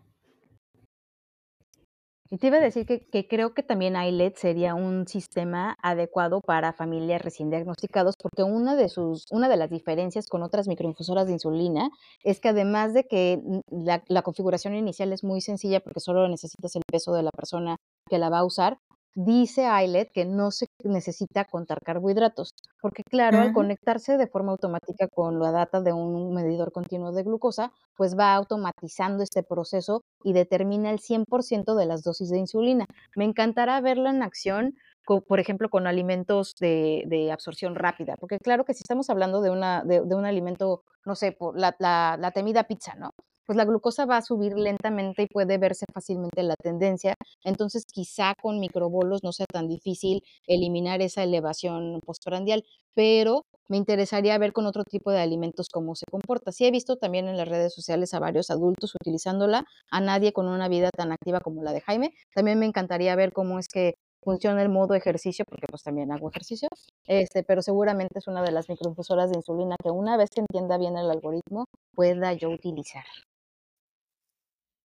Y 2.30 2.36
te 2.36 2.48
iba 2.48 2.58
a 2.58 2.60
decir 2.60 2.84
que, 2.84 3.26
creo 3.26 3.54
que 3.54 3.62
también 3.62 3.96
iLED 3.96 4.34
sería 4.36 4.74
un 4.74 5.08
sistema 5.08 5.78
adecuado 5.82 6.42
para 6.42 6.74
familias 6.74 7.22
recién 7.22 7.48
diagnosticados, 7.48 8.16
porque 8.20 8.42
una 8.42 8.76
de 8.76 8.90
sus, 8.90 9.24
una 9.30 9.48
de 9.48 9.56
las 9.56 9.70
diferencias 9.70 10.26
con 10.28 10.42
otras 10.42 10.68
microinfusoras 10.68 11.26
de 11.26 11.32
insulina 11.32 11.88
es 12.22 12.38
que 12.38 12.50
además 12.50 12.92
de 12.92 13.04
que 13.04 13.40
la, 13.70 14.04
la 14.08 14.22
configuración 14.22 14.74
inicial 14.74 15.10
es 15.14 15.24
muy 15.24 15.40
sencilla 15.40 15.80
porque 15.80 16.00
solo 16.00 16.28
necesitas 16.28 16.76
el 16.76 16.82
peso 16.86 17.14
de 17.14 17.22
la 17.22 17.30
persona 17.30 17.76
que 18.10 18.18
la 18.18 18.28
va 18.28 18.40
a 18.40 18.44
usar, 18.44 18.78
dice 19.14 19.66
iLED 19.84 20.08
que 20.12 20.24
no 20.24 20.50
se 20.50 20.66
necesita 20.84 21.44
contar 21.44 21.82
carbohidratos, 21.82 22.54
porque 22.80 23.02
claro, 23.02 23.40
al 23.40 23.52
conectarse 23.52 24.16
de 24.16 24.26
forma 24.26 24.52
automática 24.52 25.08
con 25.08 25.40
la 25.40 25.50
data 25.50 25.80
de 25.80 25.92
un 25.92 26.32
medidor 26.32 26.72
continuo 26.72 27.12
de 27.12 27.24
glucosa, 27.24 27.72
pues 27.96 28.16
va 28.16 28.34
automatizando 28.34 29.22
este 29.22 29.42
proceso 29.42 30.02
y 30.22 30.32
determina 30.32 30.90
el 30.90 31.00
100% 31.00 31.74
de 31.74 31.86
las 31.86 32.02
dosis 32.02 32.30
de 32.30 32.38
insulina. 32.38 32.86
Me 33.16 33.24
encantará 33.24 33.80
verlo 33.80 34.08
en 34.08 34.22
acción, 34.22 34.76
por 35.04 35.40
ejemplo, 35.40 35.68
con 35.68 35.86
alimentos 35.86 36.54
de, 36.60 37.30
absorción 37.32 37.74
rápida, 37.74 38.16
porque 38.18 38.38
claro 38.38 38.64
que 38.64 38.74
si 38.74 38.82
estamos 38.82 39.10
hablando 39.10 39.40
de, 39.40 39.50
una, 39.50 39.82
de, 39.82 40.00
un 40.00 40.26
alimento, 40.26 40.84
no 41.04 41.14
sé, 41.14 41.32
por 41.32 41.58
la, 41.58 41.74
la 41.78 42.30
temida 42.30 42.64
pizza, 42.64 42.94
¿no? 42.94 43.14
Pues 43.48 43.56
la 43.56 43.64
glucosa 43.64 44.04
va 44.04 44.18
a 44.18 44.22
subir 44.22 44.52
lentamente 44.58 45.22
y 45.22 45.26
puede 45.26 45.56
verse 45.56 45.86
fácilmente 45.90 46.42
la 46.42 46.54
tendencia. 46.54 47.14
Entonces, 47.44 47.86
quizá 47.90 48.34
con 48.42 48.60
microbolos 48.60 49.24
no 49.24 49.32
sea 49.32 49.46
tan 49.50 49.68
difícil 49.68 50.22
eliminar 50.46 51.00
esa 51.00 51.22
elevación 51.22 51.98
postprandial, 52.04 52.62
pero 52.92 53.46
me 53.68 53.78
interesaría 53.78 54.36
ver 54.36 54.52
con 54.52 54.66
otro 54.66 54.84
tipo 54.84 55.10
de 55.12 55.20
alimentos 55.20 55.70
cómo 55.70 55.94
se 55.94 56.04
comporta. 56.10 56.52
Sí 56.52 56.66
he 56.66 56.70
visto 56.70 56.96
también 56.96 57.26
en 57.26 57.38
las 57.38 57.48
redes 57.48 57.72
sociales 57.74 58.12
a 58.12 58.18
varios 58.20 58.50
adultos 58.50 58.94
utilizándola, 58.94 59.64
a 59.90 60.00
nadie 60.02 60.34
con 60.34 60.46
una 60.46 60.68
vida 60.68 60.90
tan 60.94 61.10
activa 61.10 61.40
como 61.40 61.62
la 61.62 61.72
de 61.72 61.80
Jaime. 61.80 62.12
También 62.34 62.58
me 62.58 62.66
encantaría 62.66 63.16
ver 63.16 63.32
cómo 63.32 63.58
es 63.58 63.68
que 63.68 63.94
funciona 64.22 64.60
el 64.60 64.68
modo 64.68 64.94
ejercicio, 64.94 65.46
porque 65.48 65.66
pues 65.70 65.82
también 65.82 66.12
hago 66.12 66.28
ejercicio, 66.28 66.68
este, 67.06 67.44
pero 67.44 67.62
seguramente 67.62 68.18
es 68.18 68.26
una 68.26 68.42
de 68.42 68.52
las 68.52 68.68
microinfusoras 68.68 69.30
de 69.30 69.36
insulina 69.38 69.76
que 69.82 69.90
una 69.90 70.18
vez 70.18 70.28
que 70.34 70.40
entienda 70.42 70.76
bien 70.76 70.98
el 70.98 71.10
algoritmo, 71.10 71.64
pueda 71.94 72.34
yo 72.34 72.50
utilizar. 72.50 73.04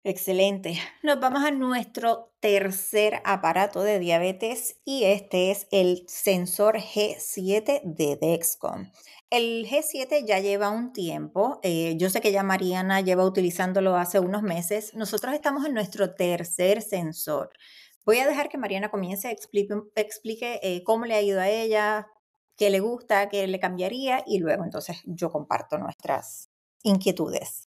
Excelente. 0.04 0.80
Nos 1.04 1.20
vamos 1.20 1.44
a 1.44 1.52
nuestro 1.52 2.34
tercer 2.40 3.22
aparato 3.24 3.84
de 3.84 4.00
diabetes 4.00 4.82
y 4.84 5.04
este 5.04 5.52
es 5.52 5.68
el 5.72 6.04
sensor 6.08 6.78
G7 6.78 7.82
de 7.84 8.18
Dexcom. 8.20 8.90
El 9.30 9.68
G7 9.70 10.26
ya 10.26 10.40
lleva 10.40 10.70
un 10.70 10.92
tiempo. 10.92 11.60
Eh, 11.62 11.98
yo 11.98 12.10
sé 12.10 12.20
que 12.20 12.32
ya 12.32 12.42
Mariana 12.42 13.02
lleva 13.02 13.24
utilizándolo 13.24 13.96
hace 13.96 14.20
unos 14.20 14.42
meses. 14.42 14.96
Nosotros 14.96 15.36
estamos 15.36 15.66
en 15.68 15.76
nuestro 15.76 16.16
tercer 16.16 16.82
sensor. 16.82 17.52
Voy 18.04 18.18
a 18.18 18.28
dejar 18.28 18.50
que 18.50 18.58
Mariana 18.58 18.90
comience, 18.90 19.30
explique, 19.30 19.76
explique 19.96 20.60
eh, 20.64 20.82
cómo 20.84 21.06
le 21.06 21.14
ha 21.14 21.22
ido 21.22 21.40
a 21.40 21.48
ella, 21.48 22.08
qué 22.58 22.72
le 22.72 22.80
gusta, 22.80 23.30
qué 23.30 23.46
le 23.46 23.60
cambiaría 23.60 24.24
y 24.26 24.40
luego 24.40 24.64
entonces 24.64 24.98
yo 25.06 25.30
comparto 25.30 25.78
nuestras 25.78 26.50
inquietudes. 26.82 27.71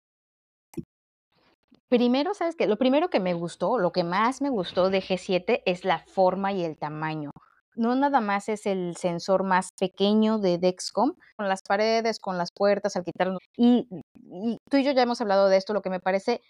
Primero, 1.90 2.36
¿sabes 2.36 2.56
qué? 2.56 2.68
Lo 2.68 2.78
primero 2.78 3.10
que 3.10 3.20
me 3.20 3.34
gustó, 3.34 3.80
lo 3.80 3.92
que 3.92 4.04
más 4.04 4.44
me 4.44 4.52
gustó 4.52 4.92
de 4.92 5.02
G7 5.02 5.64
es 5.66 5.86
la 5.86 5.98
forma 5.98 6.54
y 6.54 6.64
el 6.64 6.78
tamaño. 6.78 7.32
No 7.76 7.96
nada 7.96 8.22
más 8.22 8.48
es 8.48 8.68
el 8.68 8.96
sensor 8.96 9.44
más 9.44 9.72
pequeño 9.80 10.38
de 10.38 10.60
Dexcom, 10.60 11.16
con 11.36 11.48
las 11.48 11.64
paredes, 11.64 12.20
con 12.20 12.38
las 12.38 12.52
puertas, 12.52 12.96
al 12.96 13.04
quitarlo. 13.04 13.40
Y, 13.58 13.88
tú 14.70 14.78
y 14.78 14.84
yo 14.84 14.92
ya 14.92 15.02
hemos 15.02 15.20
hablado 15.20 15.50
de 15.50 15.58
esto, 15.58 15.74
lo 15.74 15.82
que 15.82 15.90
me 15.90 16.00
parece 16.00 16.42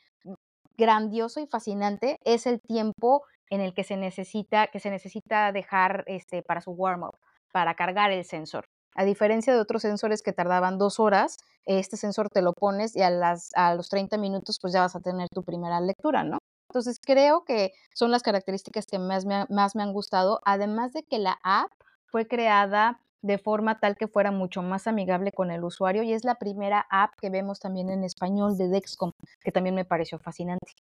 grandioso 0.78 1.40
y 1.40 1.48
fascinante 1.48 2.18
es 2.26 2.46
el 2.46 2.60
tiempo 2.60 3.24
en 3.50 3.62
el 3.62 3.74
que 3.74 3.86
se 3.86 3.96
necesita, 3.96 4.68
que 4.68 4.82
se 4.82 4.90
necesita 4.90 5.54
dejar 5.54 6.04
este, 6.08 6.42
para 6.42 6.60
su 6.60 6.72
warm-up, 6.72 7.18
para 7.54 7.76
cargar 7.76 8.12
el 8.12 8.26
sensor. 8.26 8.66
A 8.94 9.06
diferencia 9.06 9.54
de 9.54 9.62
otros 9.62 9.84
sensores 9.84 10.22
que 10.22 10.34
tardaban 10.34 10.78
dos 10.78 11.00
horas, 11.00 11.38
este 11.78 11.98
sensor 11.98 12.30
te 12.30 12.42
lo 12.42 12.54
pones 12.54 12.96
y 12.96 13.02
a, 13.02 13.10
las, 13.10 13.50
a 13.56 13.76
los 13.76 13.90
30 13.90 14.18
minutos 14.18 14.58
pues 14.62 14.74
ya 14.74 14.82
vas 14.82 14.96
a 14.96 15.02
tener 15.02 15.28
tu 15.30 15.44
primera 15.44 15.80
lectura, 15.80 16.24
¿no? 16.24 16.40
Entonces 16.70 17.00
creo 17.00 17.44
que 17.46 17.72
son 17.94 18.12
las 18.12 18.24
características 18.24 18.86
que 18.86 19.00
más 19.00 19.26
más 19.26 19.76
me 19.76 19.84
han 19.84 19.94
gustado, 19.94 20.40
además 20.46 20.94
de 20.94 21.04
que 21.04 21.20
la 21.20 21.40
app 21.44 21.72
fue 22.06 22.28
creada 22.28 23.00
de 23.22 23.38
forma 23.38 23.80
tal 23.80 23.98
que 23.98 24.08
fuera 24.08 24.32
mucho 24.32 24.62
más 24.62 24.88
amigable 24.88 25.32
con 25.32 25.52
el 25.52 25.64
usuario 25.64 26.04
y 26.04 26.14
es 26.14 26.24
la 26.24 26.36
primera 26.36 26.86
app 26.90 27.12
que 27.20 27.30
vemos 27.30 27.60
también 27.60 27.90
en 27.90 28.04
español 28.04 28.58
de 28.58 28.70
Dexcom, 28.70 29.12
que 29.42 29.52
también 29.52 29.76
me 29.76 29.86
pareció 29.86 30.20
fascinante. 30.20 30.74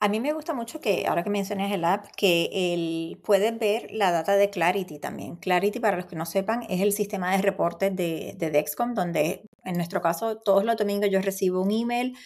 A 0.00 0.08
mí 0.08 0.20
me 0.20 0.32
gusta 0.32 0.54
mucho 0.54 0.80
que, 0.80 1.06
ahora 1.08 1.24
que 1.24 1.30
mencionas 1.30 1.72
el 1.72 1.84
app, 1.84 2.06
que 2.16 2.50
el, 2.52 3.20
puedes 3.24 3.58
ver 3.58 3.90
la 3.90 4.12
data 4.12 4.36
de 4.36 4.48
Clarity 4.48 5.00
también. 5.00 5.36
Clarity, 5.36 5.80
para 5.80 5.96
los 5.96 6.06
que 6.06 6.14
no 6.14 6.24
sepan, 6.24 6.62
es 6.68 6.80
el 6.80 6.92
sistema 6.92 7.32
de 7.32 7.42
reportes 7.42 7.96
de, 7.96 8.34
de 8.36 8.50
Dexcom, 8.50 8.94
donde 8.94 9.42
en 9.64 9.76
nuestro 9.76 10.00
caso 10.00 10.38
todos 10.38 10.64
los 10.64 10.76
domingos 10.76 11.10
yo 11.10 11.20
recibo 11.20 11.60
un 11.60 11.72
email 11.72 12.16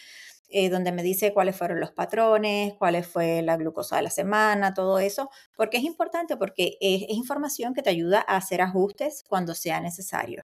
eh, 0.54 0.68
donde 0.68 0.92
me 0.92 1.02
dice 1.02 1.32
cuáles 1.32 1.56
fueron 1.56 1.80
los 1.80 1.92
patrones, 1.92 2.74
cuál 2.78 3.02
fue 3.04 3.40
la 3.40 3.56
glucosa 3.56 3.96
de 3.96 4.02
la 4.02 4.10
semana, 4.10 4.74
todo 4.74 4.98
eso, 4.98 5.30
porque 5.56 5.78
es 5.78 5.84
importante 5.84 6.36
porque 6.36 6.76
es 6.78 7.04
información 7.08 7.72
que 7.72 7.80
te 7.80 7.88
ayuda 7.88 8.22
a 8.28 8.36
hacer 8.36 8.60
ajustes 8.60 9.24
cuando 9.26 9.54
sea 9.54 9.80
necesario. 9.80 10.42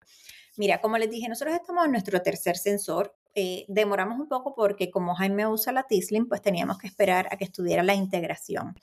Mira, 0.56 0.80
como 0.80 0.96
les 0.96 1.10
dije, 1.10 1.28
nosotros 1.28 1.54
estamos 1.54 1.84
en 1.84 1.92
nuestro 1.92 2.22
tercer 2.22 2.56
sensor. 2.56 3.14
Eh, 3.40 3.64
demoramos 3.68 4.18
un 4.18 4.27
poco 4.27 4.53
porque 4.57 4.90
como 4.90 5.14
Jaime 5.14 5.46
usa 5.46 5.72
la 5.72 5.85
Tislim, 5.85 6.27
pues 6.27 6.42
teníamos 6.42 6.77
que 6.77 6.88
esperar 6.88 7.29
a 7.31 7.37
que 7.37 7.44
estuviera 7.44 7.85
la 7.85 7.94
integración. 7.94 8.74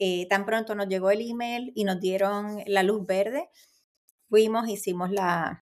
Eh, 0.00 0.26
tan 0.28 0.44
pronto 0.44 0.74
nos 0.74 0.88
llegó 0.88 1.12
el 1.12 1.20
email 1.20 1.70
y 1.76 1.84
nos 1.84 2.00
dieron 2.00 2.60
la 2.66 2.82
luz 2.82 3.06
verde, 3.06 3.48
fuimos, 4.28 4.68
hicimos 4.68 5.12
la, 5.12 5.64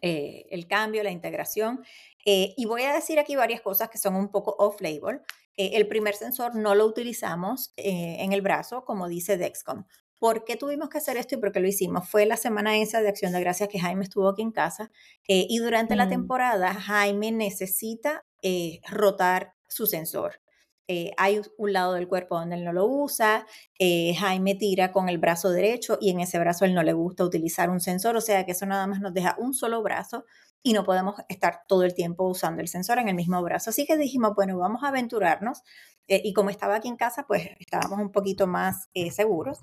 eh, 0.00 0.46
el 0.50 0.66
cambio, 0.66 1.04
la 1.04 1.12
integración. 1.12 1.84
y 2.24 2.64
voy 2.66 2.82
a 2.82 2.94
decir 2.94 3.20
aquí 3.20 3.36
varias 3.36 3.60
cosas 3.60 3.88
que 3.90 3.98
son 3.98 4.16
un 4.16 4.28
poco 4.32 4.56
off-label. 4.58 5.20
el 5.56 5.86
primer 5.86 6.14
sensor 6.16 6.56
no 6.56 6.74
lo 6.74 6.84
utilizamos 6.86 7.72
en 7.76 8.32
el 8.32 8.42
brazo, 8.42 8.84
como 8.84 9.06
dice 9.06 9.36
Dexcom. 9.36 9.84
¿Por 10.22 10.44
qué 10.44 10.56
tuvimos 10.56 10.88
que 10.88 10.98
hacer 10.98 11.16
esto 11.16 11.34
y 11.34 11.38
por 11.38 11.50
qué 11.50 11.58
lo 11.58 11.66
hicimos? 11.66 12.08
Fue 12.08 12.26
la 12.26 12.36
semana 12.36 12.78
esa 12.78 13.00
de 13.00 13.08
Acción 13.08 13.32
de 13.32 13.40
Gracias 13.40 13.68
que 13.68 13.80
Jaime 13.80 14.04
estuvo 14.04 14.28
aquí 14.28 14.42
en 14.42 14.52
casa 14.52 14.92
eh, 15.26 15.46
y 15.48 15.58
durante 15.58 15.96
la 15.96 16.06
mm. 16.06 16.10
temporada 16.10 16.74
Jaime 16.74 17.32
necesita 17.32 18.24
eh, 18.40 18.78
rotar 18.88 19.54
su 19.66 19.88
sensor. 19.88 20.40
Eh, 20.86 21.10
hay 21.16 21.40
un 21.58 21.72
lado 21.72 21.94
del 21.94 22.06
cuerpo 22.06 22.38
donde 22.38 22.54
él 22.54 22.64
no 22.64 22.72
lo 22.72 22.86
usa, 22.86 23.48
Jaime 23.80 24.54
tira 24.54 24.92
con 24.92 25.08
el 25.08 25.18
brazo 25.18 25.50
derecho 25.50 25.98
y 26.00 26.10
en 26.10 26.20
ese 26.20 26.38
brazo 26.38 26.66
él 26.66 26.74
no 26.74 26.84
le 26.84 26.92
gusta 26.92 27.24
utilizar 27.24 27.68
un 27.68 27.80
sensor, 27.80 28.16
o 28.16 28.20
sea 28.20 28.46
que 28.46 28.52
eso 28.52 28.64
nada 28.64 28.86
más 28.86 29.00
nos 29.00 29.12
deja 29.12 29.34
un 29.40 29.54
solo 29.54 29.82
brazo 29.82 30.24
y 30.62 30.72
no 30.72 30.84
podemos 30.84 31.16
estar 31.28 31.62
todo 31.66 31.82
el 31.82 31.94
tiempo 31.94 32.28
usando 32.28 32.62
el 32.62 32.68
sensor 32.68 33.00
en 33.00 33.08
el 33.08 33.16
mismo 33.16 33.42
brazo. 33.42 33.70
Así 33.70 33.86
que 33.86 33.96
dijimos, 33.96 34.36
bueno, 34.36 34.56
vamos 34.56 34.84
a 34.84 34.88
aventurarnos 34.88 35.62
y 36.06 36.32
como 36.32 36.50
estaba 36.50 36.76
aquí 36.76 36.86
en 36.86 36.96
casa, 36.96 37.26
pues 37.26 37.48
estábamos 37.58 37.98
un 37.98 38.12
poquito 38.12 38.46
más 38.46 38.88
seguros 39.10 39.58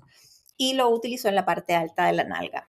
y 0.60 0.74
lo 0.74 0.90
utilizó 0.90 1.28
en 1.28 1.36
la 1.36 1.46
parte 1.46 1.74
alta 1.74 2.04
de 2.06 2.12
la 2.12 2.24
nalga. 2.24 2.68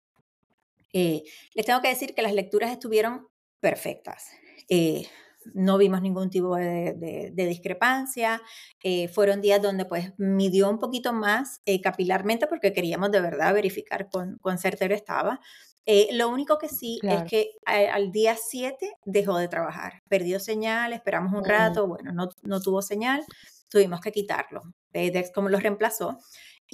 Eh, 0.94 1.24
les 1.54 1.66
tengo 1.66 1.82
que 1.82 1.90
decir 1.90 2.16
que 2.16 2.22
las 2.22 2.34
lecturas 2.34 2.72
estuvieron 2.72 3.28
perfectas. 3.60 4.32
eh, 4.70 5.08
no 5.54 5.78
vimos 5.78 6.02
ningún 6.02 6.30
tipo 6.30 6.56
de, 6.56 7.32
discrepancia. 7.36 8.42
Eh, 8.82 9.08
fueron 9.08 9.42
días 9.42 9.62
donde 9.62 9.86
pues 9.86 10.14
midió 10.18 10.70
un 10.70 10.80
poquito 10.80 11.14
más 11.14 11.62
eh, 11.66 11.82
capilarmente 11.82 12.48
porque 12.48 12.74
queríamos 12.74 13.12
de 13.12 13.22
verdad 13.22 13.54
verificar 13.54 14.10
con, 14.10 14.38
con 14.38 14.58
certero 14.58 14.96
estaba. 14.96 15.40
Eh, 15.86 16.10
lo 16.14 16.30
único 16.30 16.58
que 16.58 16.70
sí 16.70 17.00
es 17.04 17.24
que 17.30 17.50
al 17.66 18.12
día 18.12 18.38
7 18.42 18.94
dejó 19.04 19.38
de 19.38 19.50
trabajar, 19.50 20.02
perdió 20.08 20.40
señal, 20.40 20.94
esperamos 20.94 21.34
un 21.34 21.44
rato, 21.44 21.88
bueno, 21.88 22.14
no, 22.14 22.30
no, 22.42 22.62
tuvo 22.62 22.82
señal, 22.82 23.22
tuvimos 23.68 24.00
que 24.00 24.14
quitarlo. 24.14 24.62
Dex 24.94 25.32
como 25.34 25.50
lo 25.50 25.60
reemplazó. 25.60 26.20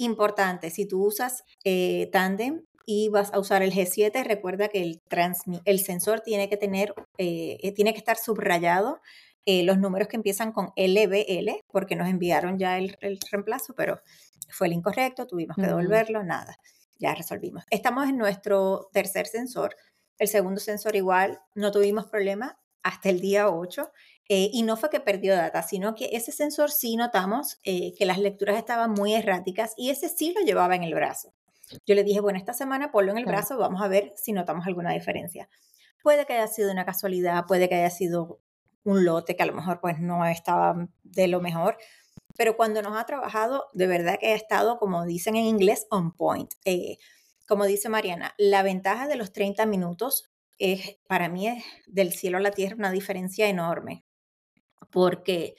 Importante, 0.00 0.70
si 0.70 0.86
tú 0.86 1.04
usas 1.04 1.44
Tandem, 2.10 2.62
y 2.92 3.08
vas 3.08 3.32
a 3.32 3.38
usar 3.38 3.62
el 3.62 3.72
G7, 3.72 4.24
recuerda 4.24 4.66
que 4.66 4.82
el, 4.82 5.00
el 5.64 5.78
sensor 5.78 6.22
tiene 6.22 6.48
que 6.48 6.56
tener, 6.56 6.92
eh, 7.18 7.56
eh, 7.62 7.72
tiene 7.72 7.92
que 7.92 7.98
estar 7.98 8.16
subrayado 8.16 9.00
eh, 9.46 9.62
los 9.62 9.78
números 9.78 10.08
que 10.08 10.16
empiezan 10.16 10.50
con 10.50 10.72
LBL, 10.76 11.62
porque 11.68 11.94
nos 11.94 12.08
enviaron 12.08 12.58
ya 12.58 12.78
el, 12.78 12.96
reemplazo, 13.30 13.74
pero 13.76 14.00
fue 14.48 14.66
el 14.66 14.72
incorrecto, 14.72 15.28
tuvimos 15.28 15.56
que 15.56 15.68
devolverlo, 15.68 16.24
nada, 16.24 16.56
ya 16.98 17.14
resolvimos. 17.14 17.64
Estamos 17.70 18.08
en 18.08 18.18
nuestro 18.18 18.88
tercer 18.92 19.28
sensor, 19.28 19.76
el 20.18 20.26
segundo 20.26 20.60
sensor 20.60 20.96
igual, 20.96 21.38
no 21.54 21.70
tuvimos 21.70 22.06
problema 22.06 22.58
hasta 22.82 23.08
el 23.08 23.20
día 23.20 23.48
8. 23.48 23.88
Y 24.32 24.62
no 24.62 24.76
fue 24.76 24.90
que 24.90 25.00
perdió 25.00 25.34
data, 25.34 25.62
sino 25.62 25.96
que 25.96 26.10
ese 26.12 26.30
sensor 26.30 26.70
sí 26.70 26.96
notamos 26.96 27.56
que 27.64 28.04
las 28.06 28.18
lecturas 28.18 28.56
estaban 28.56 28.92
muy 28.92 29.14
erráticas 29.14 29.74
y 29.76 29.90
ese 29.90 30.08
sí 30.08 30.32
lo 30.32 30.42
llevaba 30.42 30.76
en 30.76 30.84
el 30.84 30.94
brazo. 30.94 31.34
Yo 31.84 31.94
le 31.94 32.04
dije, 32.04 32.20
bueno, 32.20 32.38
esta 32.38 32.52
semana 32.52 32.92
ponlo 32.92 33.12
en 33.12 33.18
el 33.18 33.24
brazo, 33.24 33.58
vamos 33.58 33.82
a 33.82 33.88
ver 33.88 34.12
si 34.16 34.32
notamos 34.32 34.66
alguna 34.66 34.92
diferencia. 34.92 35.48
Puede 36.02 36.26
que 36.26 36.34
haya 36.34 36.46
sido 36.46 36.70
una 36.70 36.84
casualidad, 36.84 37.44
puede 37.46 37.68
que 37.68 37.74
haya 37.74 37.90
sido 37.90 38.40
un 38.84 39.04
lote 39.04 39.34
que 39.36 39.42
a 39.42 39.46
lo 39.46 39.52
mejor 39.52 39.80
pues 39.80 39.98
no 39.98 40.24
estaba 40.24 40.88
de 41.02 41.28
lo 41.28 41.40
mejor, 41.40 41.76
pero 42.36 42.56
cuando 42.56 42.82
nos 42.82 42.96
ha 42.96 43.04
trabajado, 43.04 43.66
de 43.72 43.86
verdad 43.86 44.18
que 44.18 44.28
ha 44.28 44.34
estado, 44.34 44.78
como 44.78 45.04
dicen 45.04 45.36
en 45.36 45.44
inglés, 45.44 45.86
on 45.90 46.12
point. 46.12 46.54
Eh, 46.64 46.98
como 47.46 47.66
dice 47.66 47.88
Mariana, 47.88 48.34
la 48.38 48.62
ventaja 48.62 49.08
de 49.08 49.16
los 49.16 49.32
30 49.32 49.66
minutos 49.66 50.30
es, 50.58 50.98
para 51.08 51.28
mí 51.28 51.48
es 51.48 51.64
del 51.86 52.12
cielo 52.12 52.38
a 52.38 52.40
la 52.40 52.52
tierra 52.52 52.76
una 52.76 52.92
diferencia 52.92 53.48
enorme 53.48 54.04
porque 54.90 55.54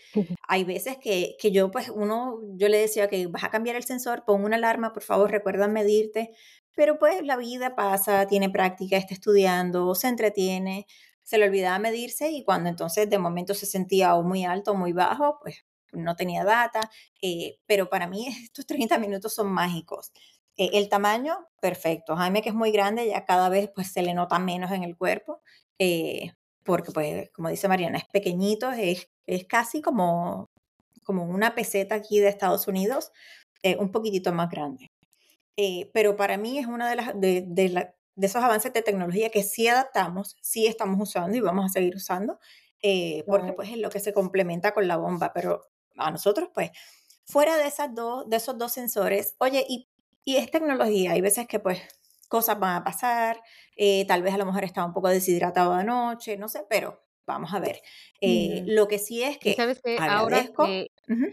hay 0.47 0.63
veces 0.63 0.97
que, 0.97 1.35
que, 1.39 1.51
yo, 1.51 1.71
pues, 1.71 1.89
uno, 1.89 2.39
yo 2.55 2.67
le 2.69 2.77
decía 2.77 3.07
que 3.07 3.27
vas 3.27 3.43
a 3.43 3.49
cambiar 3.49 3.75
el 3.75 3.83
sensor, 3.83 4.23
pon 4.25 4.43
una 4.43 4.57
alarma, 4.57 4.93
por 4.93 5.03
favor, 5.03 5.31
recuerda 5.31 5.67
medirte, 5.67 6.31
pero 6.75 6.97
pues 6.97 7.23
la 7.23 7.37
vida 7.37 7.75
pasa, 7.75 8.25
tiene 8.27 8.49
práctica, 8.49 8.97
está 8.97 9.13
estudiando, 9.13 9.93
se 9.95 10.07
entretiene, 10.07 10.87
se 11.23 11.37
le 11.37 11.45
olvidaba 11.45 11.79
medirse 11.79 12.31
y 12.31 12.43
cuando 12.43 12.69
entonces 12.69 13.09
de 13.09 13.19
momento 13.19 13.53
se 13.53 13.65
sentía 13.65 14.15
o 14.15 14.23
muy 14.23 14.45
alto 14.45 14.71
o 14.71 14.75
muy 14.75 14.93
bajo, 14.93 15.39
pues 15.41 15.65
no 15.91 16.15
tenía 16.15 16.43
data, 16.43 16.89
eh, 17.21 17.57
pero 17.65 17.89
para 17.89 18.07
mí 18.07 18.27
estos 18.43 18.65
30 18.65 18.97
minutos 18.99 19.33
son 19.33 19.51
mágicos. 19.51 20.11
Eh, 20.57 20.71
el 20.73 20.89
tamaño, 20.89 21.37
perfecto. 21.61 22.15
Jaime, 22.15 22.41
que 22.41 22.49
es 22.49 22.55
muy 22.55 22.71
grande, 22.71 23.07
ya 23.07 23.25
cada 23.25 23.49
vez 23.49 23.69
pues 23.73 23.91
se 23.91 24.01
le 24.01 24.13
nota 24.13 24.39
menos 24.39 24.71
en 24.71 24.83
el 24.83 24.97
cuerpo, 24.97 25.41
eh, 25.79 26.33
porque 26.63 26.91
pues 26.91 27.29
como 27.31 27.49
dice 27.49 27.67
Mariana, 27.67 27.97
es 27.97 28.05
pequeñito, 28.05 28.71
es 28.71 29.09
es 29.27 29.45
casi 29.45 29.81
como, 29.81 30.49
como 31.03 31.23
una 31.23 31.55
peseta 31.55 31.95
aquí 31.95 32.19
de 32.19 32.29
Estados 32.29 32.67
Unidos, 32.67 33.11
eh, 33.63 33.77
un 33.77 33.91
poquitito 33.91 34.31
más 34.33 34.49
grande. 34.49 34.91
Eh, 35.57 35.91
pero 35.93 36.15
para 36.15 36.37
mí 36.37 36.57
es 36.57 36.67
uno 36.67 36.87
de, 36.87 36.95
las, 36.95 37.19
de, 37.19 37.43
de, 37.47 37.93
esos 38.17 38.43
avances 38.43 38.73
de 38.73 38.81
tecnología 38.81 39.29
que 39.29 39.43
sí 39.43 39.67
adaptamos, 39.67 40.35
sí 40.41 40.65
estamos 40.67 40.99
usando 40.99 41.37
y 41.37 41.41
vamos 41.41 41.65
a 41.65 41.69
seguir 41.69 41.95
usando, 41.95 42.39
eh, 42.81 43.23
porque 43.27 43.53
pues 43.53 43.69
es 43.69 43.77
lo 43.77 43.89
que 43.89 43.99
se 43.99 44.13
complementa 44.13 44.73
con 44.73 44.87
la 44.87 44.97
bomba, 44.97 45.33
pero 45.33 45.61
a 45.97 46.09
nosotros 46.09 46.49
pues, 46.53 46.71
fuera 47.25 47.57
de, 47.57 47.67
esas 47.67 47.93
dos, 47.93 48.27
de 48.29 48.37
esos 48.37 48.57
dos 48.57 48.71
sensores, 48.71 49.35
oye, 49.37 49.65
y, 49.67 49.87
y 50.25 50.37
es 50.37 50.49
tecnología, 50.49 51.11
hay 51.11 51.21
veces 51.21 51.47
que 51.47 51.59
pues 51.59 51.79
cosas 52.29 52.59
van 52.59 52.77
a 52.77 52.83
pasar, 52.83 53.41
tal 54.07 54.23
vez 54.23 54.33
a 54.33 54.37
lo 54.37 54.45
mejor 54.45 54.63
estaba 54.63 54.87
un 54.87 54.93
poco 54.93 55.09
deshidratado 55.09 55.73
anoche, 55.73 56.37
no 56.37 56.47
sé, 56.47 56.65
pero 56.69 57.03
vamos 57.25 57.53
a 57.53 57.59
ver. 57.59 57.81
Eh, 58.21 58.63
lo 58.65 58.87
que 58.87 58.99
sí 58.99 59.23
es 59.23 59.37
que 59.37 59.53
sabes 59.53 59.81
que 59.81 59.97
ahora 60.07 60.49
que, 60.57 60.87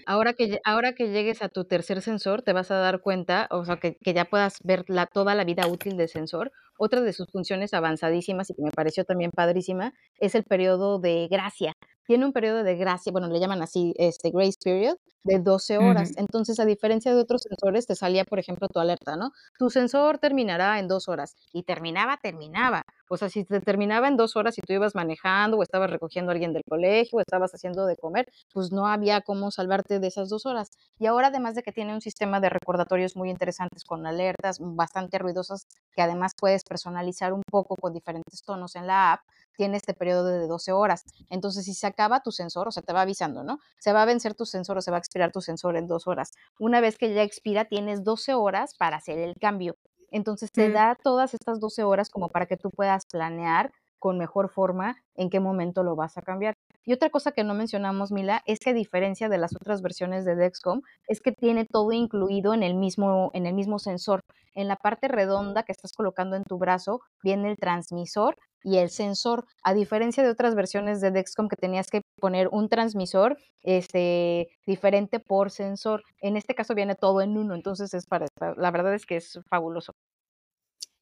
ahora 0.06 0.32
que 0.34 0.58
ahora 0.64 0.94
que 0.94 1.10
llegues 1.10 1.42
a 1.42 1.48
tu 1.48 1.64
tercer 1.64 2.02
sensor 2.02 2.42
te 2.42 2.52
vas 2.52 2.70
a 2.70 2.76
dar 2.76 3.00
cuenta, 3.00 3.48
o 3.50 3.64
sea, 3.64 3.76
que, 3.78 3.96
que 3.98 4.14
ya 4.14 4.24
puedas 4.26 4.58
ver 4.62 4.84
la, 4.88 5.06
toda 5.06 5.34
la 5.34 5.44
vida 5.44 5.66
útil 5.66 5.96
del 5.96 6.08
sensor. 6.08 6.52
Otra 6.78 7.02
de 7.02 7.12
sus 7.12 7.26
funciones 7.30 7.74
avanzadísimas 7.74 8.48
y 8.50 8.54
que 8.54 8.62
me 8.62 8.70
pareció 8.70 9.04
también 9.04 9.30
padrísima 9.30 9.92
es 10.18 10.34
el 10.34 10.44
periodo 10.44 10.98
de 10.98 11.28
gracia 11.30 11.74
tiene 12.08 12.24
un 12.24 12.32
periodo 12.32 12.64
de 12.64 12.74
gracia, 12.74 13.12
bueno, 13.12 13.28
le 13.28 13.38
llaman 13.38 13.60
así, 13.60 13.92
este 13.98 14.30
grace 14.30 14.56
period, 14.64 14.96
de 15.24 15.40
12 15.40 15.76
horas. 15.76 16.12
Entonces, 16.16 16.58
a 16.58 16.64
diferencia 16.64 17.14
de 17.14 17.20
otros 17.20 17.42
sensores, 17.42 17.86
te 17.86 17.94
salía, 17.94 18.24
por 18.24 18.38
ejemplo, 18.38 18.66
tu 18.66 18.80
alerta, 18.80 19.14
¿no? 19.16 19.32
Tu 19.58 19.68
sensor 19.68 20.16
terminará 20.16 20.78
en 20.78 20.88
dos 20.88 21.06
horas. 21.08 21.36
Y 21.52 21.64
terminaba, 21.64 22.16
terminaba. 22.16 22.82
O 23.10 23.18
sea, 23.18 23.28
si 23.28 23.44
te 23.44 23.60
terminaba 23.60 24.08
en 24.08 24.16
dos 24.16 24.36
horas 24.36 24.56
y 24.56 24.62
tú 24.62 24.72
ibas 24.72 24.94
manejando 24.94 25.58
o 25.58 25.62
estabas 25.62 25.90
recogiendo 25.90 26.30
a 26.30 26.32
alguien 26.32 26.54
del 26.54 26.62
colegio 26.66 27.18
o 27.18 27.20
estabas 27.20 27.52
haciendo 27.52 27.84
de 27.84 27.96
comer, 27.96 28.26
pues 28.54 28.72
no 28.72 28.86
había 28.86 29.20
cómo 29.20 29.50
salvarte 29.50 29.98
de 29.98 30.06
esas 30.06 30.30
dos 30.30 30.46
horas. 30.46 30.70
Y 30.98 31.06
ahora, 31.06 31.26
además 31.26 31.56
de 31.56 31.62
que 31.62 31.72
tiene 31.72 31.92
un 31.92 32.00
sistema 32.00 32.40
de 32.40 32.48
recordatorios 32.48 33.16
muy 33.16 33.28
interesantes 33.28 33.84
con 33.84 34.06
alertas 34.06 34.58
bastante 34.60 35.18
ruidosas, 35.18 35.66
que 35.98 36.02
además 36.02 36.34
puedes 36.38 36.62
personalizar 36.62 37.32
un 37.32 37.42
poco 37.50 37.74
con 37.74 37.92
diferentes 37.92 38.44
tonos 38.44 38.76
en 38.76 38.86
la 38.86 39.14
app, 39.14 39.22
tiene 39.56 39.76
este 39.76 39.94
periodo 39.94 40.26
de 40.26 40.46
12 40.46 40.70
horas. 40.70 41.02
Entonces, 41.28 41.64
si 41.64 41.74
se 41.74 41.88
acaba 41.88 42.20
tu 42.20 42.30
sensor, 42.30 42.68
o 42.68 42.70
sea, 42.70 42.84
te 42.84 42.92
va 42.92 43.00
avisando, 43.00 43.42
¿no? 43.42 43.58
Se 43.80 43.92
va 43.92 44.02
a 44.02 44.04
vencer 44.04 44.36
tu 44.36 44.46
sensor 44.46 44.78
o 44.78 44.80
se 44.80 44.92
va 44.92 44.98
a 44.98 45.00
expirar 45.00 45.32
tu 45.32 45.40
sensor 45.40 45.76
en 45.76 45.88
dos 45.88 46.06
horas. 46.06 46.30
Una 46.60 46.80
vez 46.80 46.98
que 46.98 47.12
ya 47.12 47.24
expira, 47.24 47.64
tienes 47.64 48.04
12 48.04 48.34
horas 48.34 48.76
para 48.78 48.98
hacer 48.98 49.18
el 49.18 49.34
cambio. 49.40 49.74
Entonces, 50.12 50.52
te 50.52 50.68
mm. 50.68 50.72
da 50.72 50.94
todas 51.02 51.34
estas 51.34 51.58
12 51.58 51.82
horas 51.82 52.10
como 52.10 52.28
para 52.28 52.46
que 52.46 52.56
tú 52.56 52.70
puedas 52.70 53.04
planear 53.06 53.72
con 53.98 54.18
mejor 54.18 54.48
forma 54.48 54.96
en 55.14 55.30
qué 55.30 55.40
momento 55.40 55.82
lo 55.82 55.96
vas 55.96 56.16
a 56.18 56.22
cambiar. 56.22 56.54
Y 56.84 56.92
otra 56.92 57.10
cosa 57.10 57.32
que 57.32 57.44
no 57.44 57.54
mencionamos, 57.54 58.12
Mila, 58.12 58.42
es 58.46 58.60
que 58.60 58.70
a 58.70 58.72
diferencia 58.74 59.28
de 59.28 59.36
las 59.38 59.54
otras 59.54 59.82
versiones 59.82 60.24
de 60.24 60.36
Dexcom, 60.36 60.80
es 61.06 61.20
que 61.20 61.32
tiene 61.32 61.66
todo 61.66 61.92
incluido 61.92 62.54
en 62.54 62.62
el 62.62 62.74
mismo, 62.74 63.30
en 63.34 63.46
el 63.46 63.54
mismo 63.54 63.78
sensor. 63.78 64.20
En 64.54 64.68
la 64.68 64.76
parte 64.76 65.06
redonda 65.06 65.64
que 65.64 65.72
estás 65.72 65.92
colocando 65.92 66.34
en 66.34 66.44
tu 66.44 66.56
brazo 66.58 67.00
viene 67.22 67.50
el 67.50 67.56
transmisor 67.58 68.36
y 68.62 68.78
el 68.78 68.90
sensor, 68.90 69.44
a 69.62 69.74
diferencia 69.74 70.22
de 70.22 70.30
otras 70.30 70.54
versiones 70.54 71.00
de 71.00 71.10
Dexcom 71.10 71.48
que 71.48 71.56
tenías 71.56 71.88
que 71.88 72.00
poner 72.18 72.48
un 72.50 72.68
transmisor 72.68 73.36
este, 73.62 74.48
diferente 74.66 75.20
por 75.20 75.50
sensor. 75.50 76.02
En 76.20 76.36
este 76.36 76.54
caso 76.54 76.74
viene 76.74 76.94
todo 76.94 77.20
en 77.20 77.36
uno, 77.36 77.54
entonces 77.54 77.94
es 77.94 78.06
para, 78.06 78.26
la 78.56 78.70
verdad 78.70 78.94
es 78.94 79.06
que 79.06 79.16
es 79.16 79.38
fabuloso. 79.48 79.92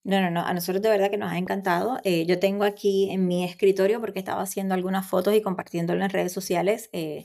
No, 0.06 0.20
no, 0.20 0.30
no, 0.30 0.46
a 0.46 0.54
nosotros 0.54 0.80
de 0.82 0.88
verdad 0.88 1.10
que 1.10 1.16
nos 1.16 1.32
ha 1.32 1.36
encantado. 1.36 1.98
Eh, 2.04 2.26
yo 2.26 2.38
tengo 2.38 2.62
aquí 2.62 3.10
en 3.10 3.26
mi 3.26 3.42
escritorio, 3.42 4.00
porque 4.00 4.20
estaba 4.20 4.40
haciendo 4.40 4.72
algunas 4.72 5.04
fotos 5.04 5.34
y 5.34 5.42
compartiéndolo 5.42 6.04
en 6.04 6.10
redes 6.10 6.32
sociales, 6.32 6.88
eh, 6.92 7.24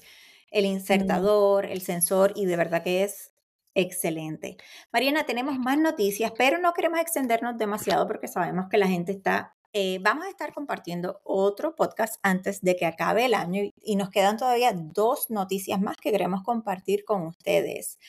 el 0.50 0.66
mm. 0.66 0.68
insertador, 0.68 1.68
el 1.68 1.82
sensor, 1.82 2.34
y 2.36 2.48
de 2.48 2.56
verdad 2.56 2.82
que 2.82 3.04
es 3.04 3.34
excelente. 3.76 4.58
Mariana, 4.92 5.28
tenemos 5.28 5.60
más 5.60 5.78
noticias, 5.78 6.34
pero 6.36 6.58
no 6.58 6.74
queremos 6.74 7.00
extendernos 7.00 7.56
demasiado 7.60 8.08
porque 8.08 8.28
sabemos 8.28 8.66
que 8.68 8.80
la 8.80 8.88
gente 8.88 9.12
está... 9.12 9.54
Eh, 9.74 10.00
vamos 10.02 10.26
a 10.26 10.30
estar 10.30 10.52
compartiendo 10.52 11.22
otro 11.24 11.76
podcast 11.76 12.16
antes 12.24 12.62
de 12.62 12.76
que 12.76 12.88
acabe 12.88 13.26
el 13.26 13.36
año 13.36 13.62
y, 13.62 13.76
y 13.84 13.96
nos 13.96 14.10
quedan 14.10 14.38
todavía 14.38 14.74
dos 14.74 15.30
noticias 15.30 15.80
más 15.80 15.98
que 15.98 16.12
queremos 16.12 16.42
compartir 16.42 17.06
con 17.06 17.28
ustedes. 17.28 18.00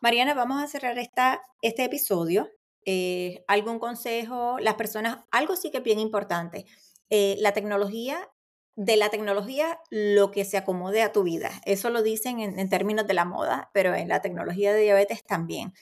Mariana, 0.00 0.34
vamos 0.34 0.60
a 0.60 0.66
cerrar 0.66 0.98
esta, 0.98 1.40
este 1.62 1.84
episodio 1.84 2.50
eh, 2.86 3.44
algún 3.48 3.78
consejo, 3.78 4.58
las 4.58 4.74
personas, 4.74 5.18
algo 5.30 5.56
sí 5.56 5.70
que 5.70 5.78
es 5.78 5.84
bien 5.84 5.98
importante, 5.98 6.66
eh, 7.10 7.36
la 7.38 7.52
tecnología, 7.52 8.28
de 8.76 8.96
la 8.96 9.08
tecnología 9.08 9.78
lo 9.90 10.30
que 10.30 10.44
se 10.44 10.56
acomode 10.56 11.02
a 11.02 11.12
tu 11.12 11.22
vida. 11.22 11.50
Eso 11.64 11.90
lo 11.90 12.02
dicen 12.02 12.40
en, 12.40 12.68
términos 12.68 13.06
de 13.06 13.14
la 13.14 13.24
moda, 13.24 13.70
pero 13.72 13.94
en 13.94 14.08
la 14.08 14.20
tecnología 14.20 14.72
de 14.72 14.82
diabetes 14.82 15.24
también. 15.24 15.72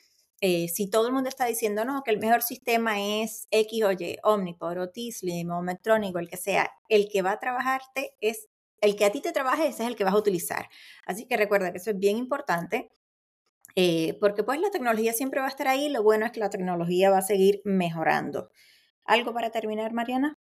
Eh, 0.41 0.69
si 0.69 0.91
todo 0.91 1.07
el 1.07 1.13
mundo 1.13 1.29
está 1.29 1.47
diciendo, 1.47 1.85
no, 1.85 2.03
que 2.03 2.11
el 2.11 2.19
mejor 2.19 2.43
sistema 2.43 3.01
es 3.01 3.47
X 3.51 3.85
o 3.85 3.93
Y, 3.93 4.19
Omnipod 4.25 4.79
o 4.79 4.91
T-Slim 4.91 5.51
o 5.51 5.63
Medtronic 5.63 6.15
o 6.17 6.19
el 6.19 6.29
que 6.29 6.37
sea, 6.37 6.71
el 6.89 7.09
que 7.09 7.23
va 7.23 7.33
a 7.33 7.39
trabajarte 7.39 8.15
es, 8.21 8.49
el 8.81 8.97
que 8.97 9.05
a 9.05 9.13
ti 9.13 9.21
te 9.21 9.33
trabaje, 9.33 9.69
ese 9.69 9.85
es 9.85 9.89
el 9.89 9.97
que 9.97 10.05
vas 10.05 10.15
a 10.15 10.19
utilizar. 10.19 10.69
Así 11.07 11.27
que 11.27 11.37
recuerda 11.37 11.71
que 11.73 11.79
eso 11.79 11.91
es 11.91 11.99
bien 11.99 12.17
importante. 12.17 12.91
Eh, 13.77 14.19
porque 14.21 14.45
pues 14.45 14.61
la 14.61 14.71
tecnología 14.71 15.13
siempre 15.13 15.41
va 15.41 15.47
a 15.47 15.51
estar 15.51 15.69
ahí, 15.69 15.89
lo 15.89 16.03
bueno 16.03 16.27
es 16.27 16.33
que 16.33 16.41
la 16.41 16.51
tecnología 16.51 17.11
va 17.11 17.19
a 17.19 17.23
seguir 17.23 17.61
mejorando. 17.65 18.51
¿Algo 19.05 19.35
para 19.35 19.51
terminar, 19.51 19.93
Mariana? 19.95 20.39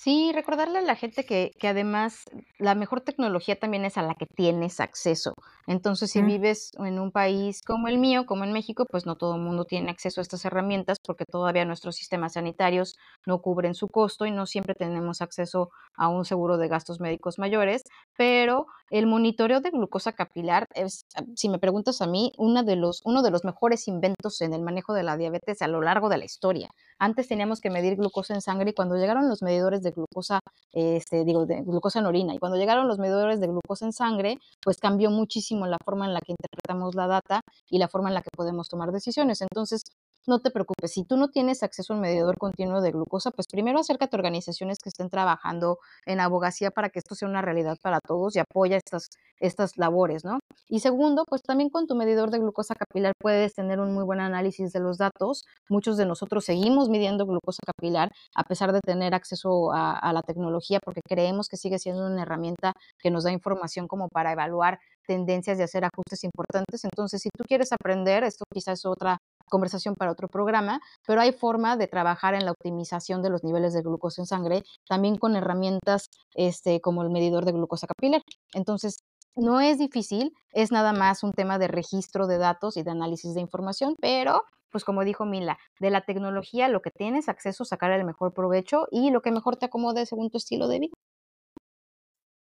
Sí, 0.00 0.30
recordarle 0.32 0.78
a 0.78 0.82
la 0.82 0.94
gente 0.94 1.24
que 1.26 1.50
que 1.58 1.66
además 1.66 2.24
la 2.58 2.76
mejor 2.76 3.00
tecnología 3.00 3.58
también 3.58 3.84
es 3.84 3.98
a 3.98 4.02
la 4.02 4.14
que 4.14 4.26
tienes 4.26 4.78
acceso. 4.78 5.32
Entonces, 5.66 6.12
si 6.12 6.22
vives 6.22 6.70
en 6.78 7.00
un 7.00 7.10
país 7.10 7.62
como 7.66 7.88
el 7.88 7.98
mío, 7.98 8.24
como 8.24 8.44
en 8.44 8.52
México, 8.52 8.84
pues 8.88 9.06
no 9.06 9.16
todo 9.16 9.34
el 9.34 9.42
mundo 9.42 9.64
tiene 9.64 9.90
acceso 9.90 10.20
a 10.20 10.22
estas 10.22 10.44
herramientas, 10.44 10.98
porque 11.04 11.24
todavía 11.24 11.64
nuestros 11.64 11.96
sistemas 11.96 12.34
sanitarios 12.34 12.94
no 13.26 13.40
cubren 13.42 13.74
su 13.74 13.88
costo 13.88 14.24
y 14.24 14.30
no 14.30 14.46
siempre 14.46 14.74
tenemos 14.76 15.20
acceso 15.20 15.70
a 15.96 16.08
un 16.08 16.24
seguro 16.24 16.58
de 16.58 16.68
gastos 16.68 17.00
médicos 17.00 17.40
mayores, 17.40 17.82
pero 18.16 18.66
el 18.90 19.06
monitoreo 19.08 19.60
de 19.60 19.70
glucosa 19.70 20.12
capilar 20.12 20.66
es, 20.74 21.06
ah, 21.16 21.22
si 21.34 21.48
me 21.48 21.58
preguntas 21.58 22.00
a 22.02 22.06
mí, 22.06 22.30
una 22.38 22.62
de 22.62 22.76
los 22.76 23.00
uno 23.04 23.22
de 23.22 23.32
los 23.32 23.44
mejores 23.44 23.88
inventos 23.88 24.40
en 24.42 24.54
el 24.54 24.62
manejo 24.62 24.94
de 24.94 25.02
la 25.02 25.16
diabetes 25.16 25.60
a 25.60 25.66
lo 25.66 25.80
largo 25.82 26.08
de 26.08 26.18
la 26.18 26.24
historia. 26.24 26.68
Antes 26.98 27.28
teníamos 27.28 27.60
que 27.60 27.70
medir 27.70 27.96
glucosa 27.96 28.34
en 28.34 28.40
sangre 28.40 28.70
y 28.70 28.74
cuando 28.74 28.96
llegaron 28.96 29.28
los 29.28 29.42
medidores 29.42 29.82
de 29.82 29.92
glucosa, 29.92 30.40
este, 30.72 31.24
digo, 31.24 31.46
de 31.46 31.62
glucosa 31.62 32.00
en 32.00 32.06
orina, 32.06 32.34
y 32.34 32.38
cuando 32.38 32.58
llegaron 32.58 32.88
los 32.88 32.98
medidores 32.98 33.40
de 33.40 33.46
glucosa 33.46 33.84
en 33.86 33.92
sangre, 33.92 34.38
pues 34.62 34.78
cambió 34.78 35.10
muchísimo 35.10 35.66
la 35.66 35.78
forma 35.84 36.06
en 36.06 36.14
la 36.14 36.20
que 36.20 36.32
interpretamos 36.32 36.94
la 36.94 37.06
data 37.06 37.42
y 37.70 37.78
la 37.78 37.88
forma 37.88 38.08
en 38.08 38.14
la 38.14 38.22
que 38.22 38.30
podemos 38.36 38.68
tomar 38.68 38.92
decisiones. 38.92 39.40
Entonces, 39.42 39.84
no 40.28 40.40
te 40.40 40.50
preocupes, 40.50 40.92
si 40.92 41.04
tú 41.04 41.16
no 41.16 41.28
tienes 41.28 41.62
acceso 41.62 41.92
a 41.92 41.96
un 41.96 42.02
medidor 42.02 42.36
continuo 42.38 42.80
de 42.80 42.92
glucosa, 42.92 43.30
pues 43.30 43.46
primero 43.50 43.80
acércate 43.80 44.14
a 44.14 44.18
organizaciones 44.18 44.78
que 44.78 44.90
estén 44.90 45.08
trabajando 45.08 45.78
en 46.06 46.20
abogacía 46.20 46.70
para 46.70 46.90
que 46.90 46.98
esto 46.98 47.14
sea 47.14 47.28
una 47.28 47.42
realidad 47.42 47.76
para 47.82 48.00
todos 48.00 48.36
y 48.36 48.38
apoya 48.38 48.76
estas, 48.76 49.08
estas 49.40 49.78
labores, 49.78 50.24
¿no? 50.24 50.38
Y 50.68 50.80
segundo, 50.80 51.24
pues 51.26 51.42
también 51.42 51.70
con 51.70 51.86
tu 51.86 51.94
medidor 51.94 52.30
de 52.30 52.38
glucosa 52.38 52.74
capilar 52.74 53.14
puedes 53.18 53.54
tener 53.54 53.80
un 53.80 53.94
muy 53.94 54.04
buen 54.04 54.20
análisis 54.20 54.72
de 54.72 54.80
los 54.80 54.98
datos. 54.98 55.44
Muchos 55.68 55.96
de 55.96 56.04
nosotros 56.04 56.44
seguimos 56.44 56.90
midiendo 56.90 57.26
glucosa 57.26 57.60
capilar 57.64 58.12
a 58.34 58.44
pesar 58.44 58.72
de 58.72 58.80
tener 58.80 59.14
acceso 59.14 59.72
a, 59.72 59.98
a 59.98 60.12
la 60.12 60.22
tecnología 60.22 60.78
porque 60.84 61.00
creemos 61.06 61.48
que 61.48 61.56
sigue 61.56 61.78
siendo 61.78 62.06
una 62.06 62.22
herramienta 62.22 62.74
que 62.98 63.10
nos 63.10 63.24
da 63.24 63.32
información 63.32 63.88
como 63.88 64.08
para 64.08 64.32
evaluar 64.32 64.78
tendencias 65.06 65.58
y 65.58 65.62
hacer 65.62 65.84
ajustes 65.84 66.22
importantes. 66.24 66.84
Entonces, 66.84 67.22
si 67.22 67.30
tú 67.30 67.44
quieres 67.48 67.72
aprender, 67.72 68.24
esto 68.24 68.44
quizás 68.52 68.80
es 68.80 68.86
otra 68.86 69.18
conversación 69.48 69.94
para 69.94 70.12
otro 70.12 70.28
programa, 70.28 70.80
pero 71.06 71.20
hay 71.20 71.32
forma 71.32 71.76
de 71.76 71.86
trabajar 71.86 72.34
en 72.34 72.44
la 72.44 72.52
optimización 72.52 73.22
de 73.22 73.30
los 73.30 73.44
niveles 73.44 73.72
de 73.72 73.82
glucosa 73.82 74.22
en 74.22 74.26
sangre, 74.26 74.62
también 74.88 75.16
con 75.16 75.36
herramientas 75.36 76.08
este, 76.34 76.80
como 76.80 77.02
el 77.02 77.10
medidor 77.10 77.44
de 77.44 77.52
glucosa 77.52 77.86
capilar. 77.86 78.22
Entonces, 78.54 78.98
no 79.36 79.60
es 79.60 79.78
difícil, 79.78 80.32
es 80.52 80.72
nada 80.72 80.92
más 80.92 81.22
un 81.22 81.32
tema 81.32 81.58
de 81.58 81.68
registro 81.68 82.26
de 82.26 82.38
datos 82.38 82.76
y 82.76 82.82
de 82.82 82.90
análisis 82.90 83.34
de 83.34 83.40
información, 83.40 83.94
pero 84.00 84.42
pues 84.70 84.84
como 84.84 85.04
dijo 85.04 85.24
Mila, 85.24 85.58
de 85.80 85.90
la 85.90 86.02
tecnología 86.02 86.68
lo 86.68 86.82
que 86.82 86.90
tienes 86.90 87.28
acceso, 87.28 87.64
sacar 87.64 87.92
el 87.92 88.04
mejor 88.04 88.34
provecho 88.34 88.86
y 88.90 89.10
lo 89.10 89.22
que 89.22 89.30
mejor 89.30 89.56
te 89.56 89.66
acomode 89.66 90.06
según 90.06 90.30
tu 90.30 90.38
estilo 90.38 90.68
de 90.68 90.80
vida. 90.80 90.92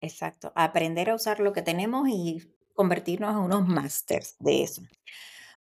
Exacto, 0.02 0.52
aprender 0.56 1.10
a 1.10 1.16
usar 1.16 1.40
lo 1.40 1.54
que 1.54 1.62
tenemos 1.62 2.08
y 2.10 2.42
convertirnos 2.76 3.32
en 3.32 3.38
unos 3.38 3.68
másters 3.68 4.36
de 4.40 4.64
eso. 4.64 4.82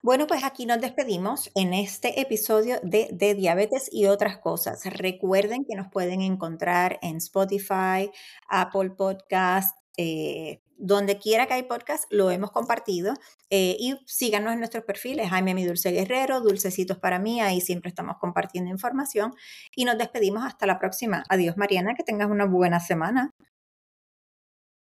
Bueno, 0.03 0.27
pues 0.27 0.43
aquí 0.43 0.65
nos 0.65 0.79
despedimos 0.79 1.49
en 1.55 1.73
este 1.73 2.21
episodio 2.21 2.79
de, 2.83 3.09
de 3.11 3.33
diabetes 3.33 3.89
y 3.91 4.05
otras 4.05 4.37
cosas. 4.37 4.85
Recuerden 4.85 5.65
que 5.65 5.75
nos 5.75 5.87
pueden 5.89 6.21
encontrar 6.21 6.99
en 7.01 7.17
Spotify, 7.17 8.09
Apple 8.47 8.91
Podcast, 8.91 9.75
eh, 9.97 10.61
donde 10.77 11.17
quiera 11.17 11.47
que 11.47 11.55
hay 11.55 11.63
podcast, 11.63 12.05
lo 12.11 12.29
hemos 12.31 12.51
compartido. 12.51 13.13
eh, 13.49 13.75
y 13.79 13.97
síganos 14.05 14.53
en 14.53 14.59
nuestros 14.59 14.83
perfiles, 14.83 15.29
Jaime 15.29 15.55
Mi 15.55 15.65
Dulce 15.65 15.91
Guerrero, 15.91 16.41
Dulcecitos 16.41 16.99
para 16.99 17.17
mí, 17.17 17.41
ahí 17.41 17.61
siempre 17.61 17.89
estamos 17.89 18.17
compartiendo 18.19 18.69
información. 18.69 19.33
Y 19.75 19.85
nos 19.85 19.97
despedimos 19.97 20.43
hasta 20.45 20.65
la 20.67 20.77
próxima. 20.79 21.23
Adiós, 21.29 21.57
Mariana, 21.57 21.95
que 21.95 22.03
tengas 22.03 22.29
una 22.29 22.45
buena 22.45 22.79
semana. 22.79 23.31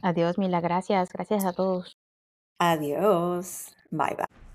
Adiós, 0.02 0.38
Mila, 0.38 0.60
gracias, 0.60 1.10
gracias 1.12 1.46
a 1.46 1.54
todos. 1.54 1.98
Adiós. 2.60 3.74
Bye, 3.92 4.16
bye. 4.16 4.47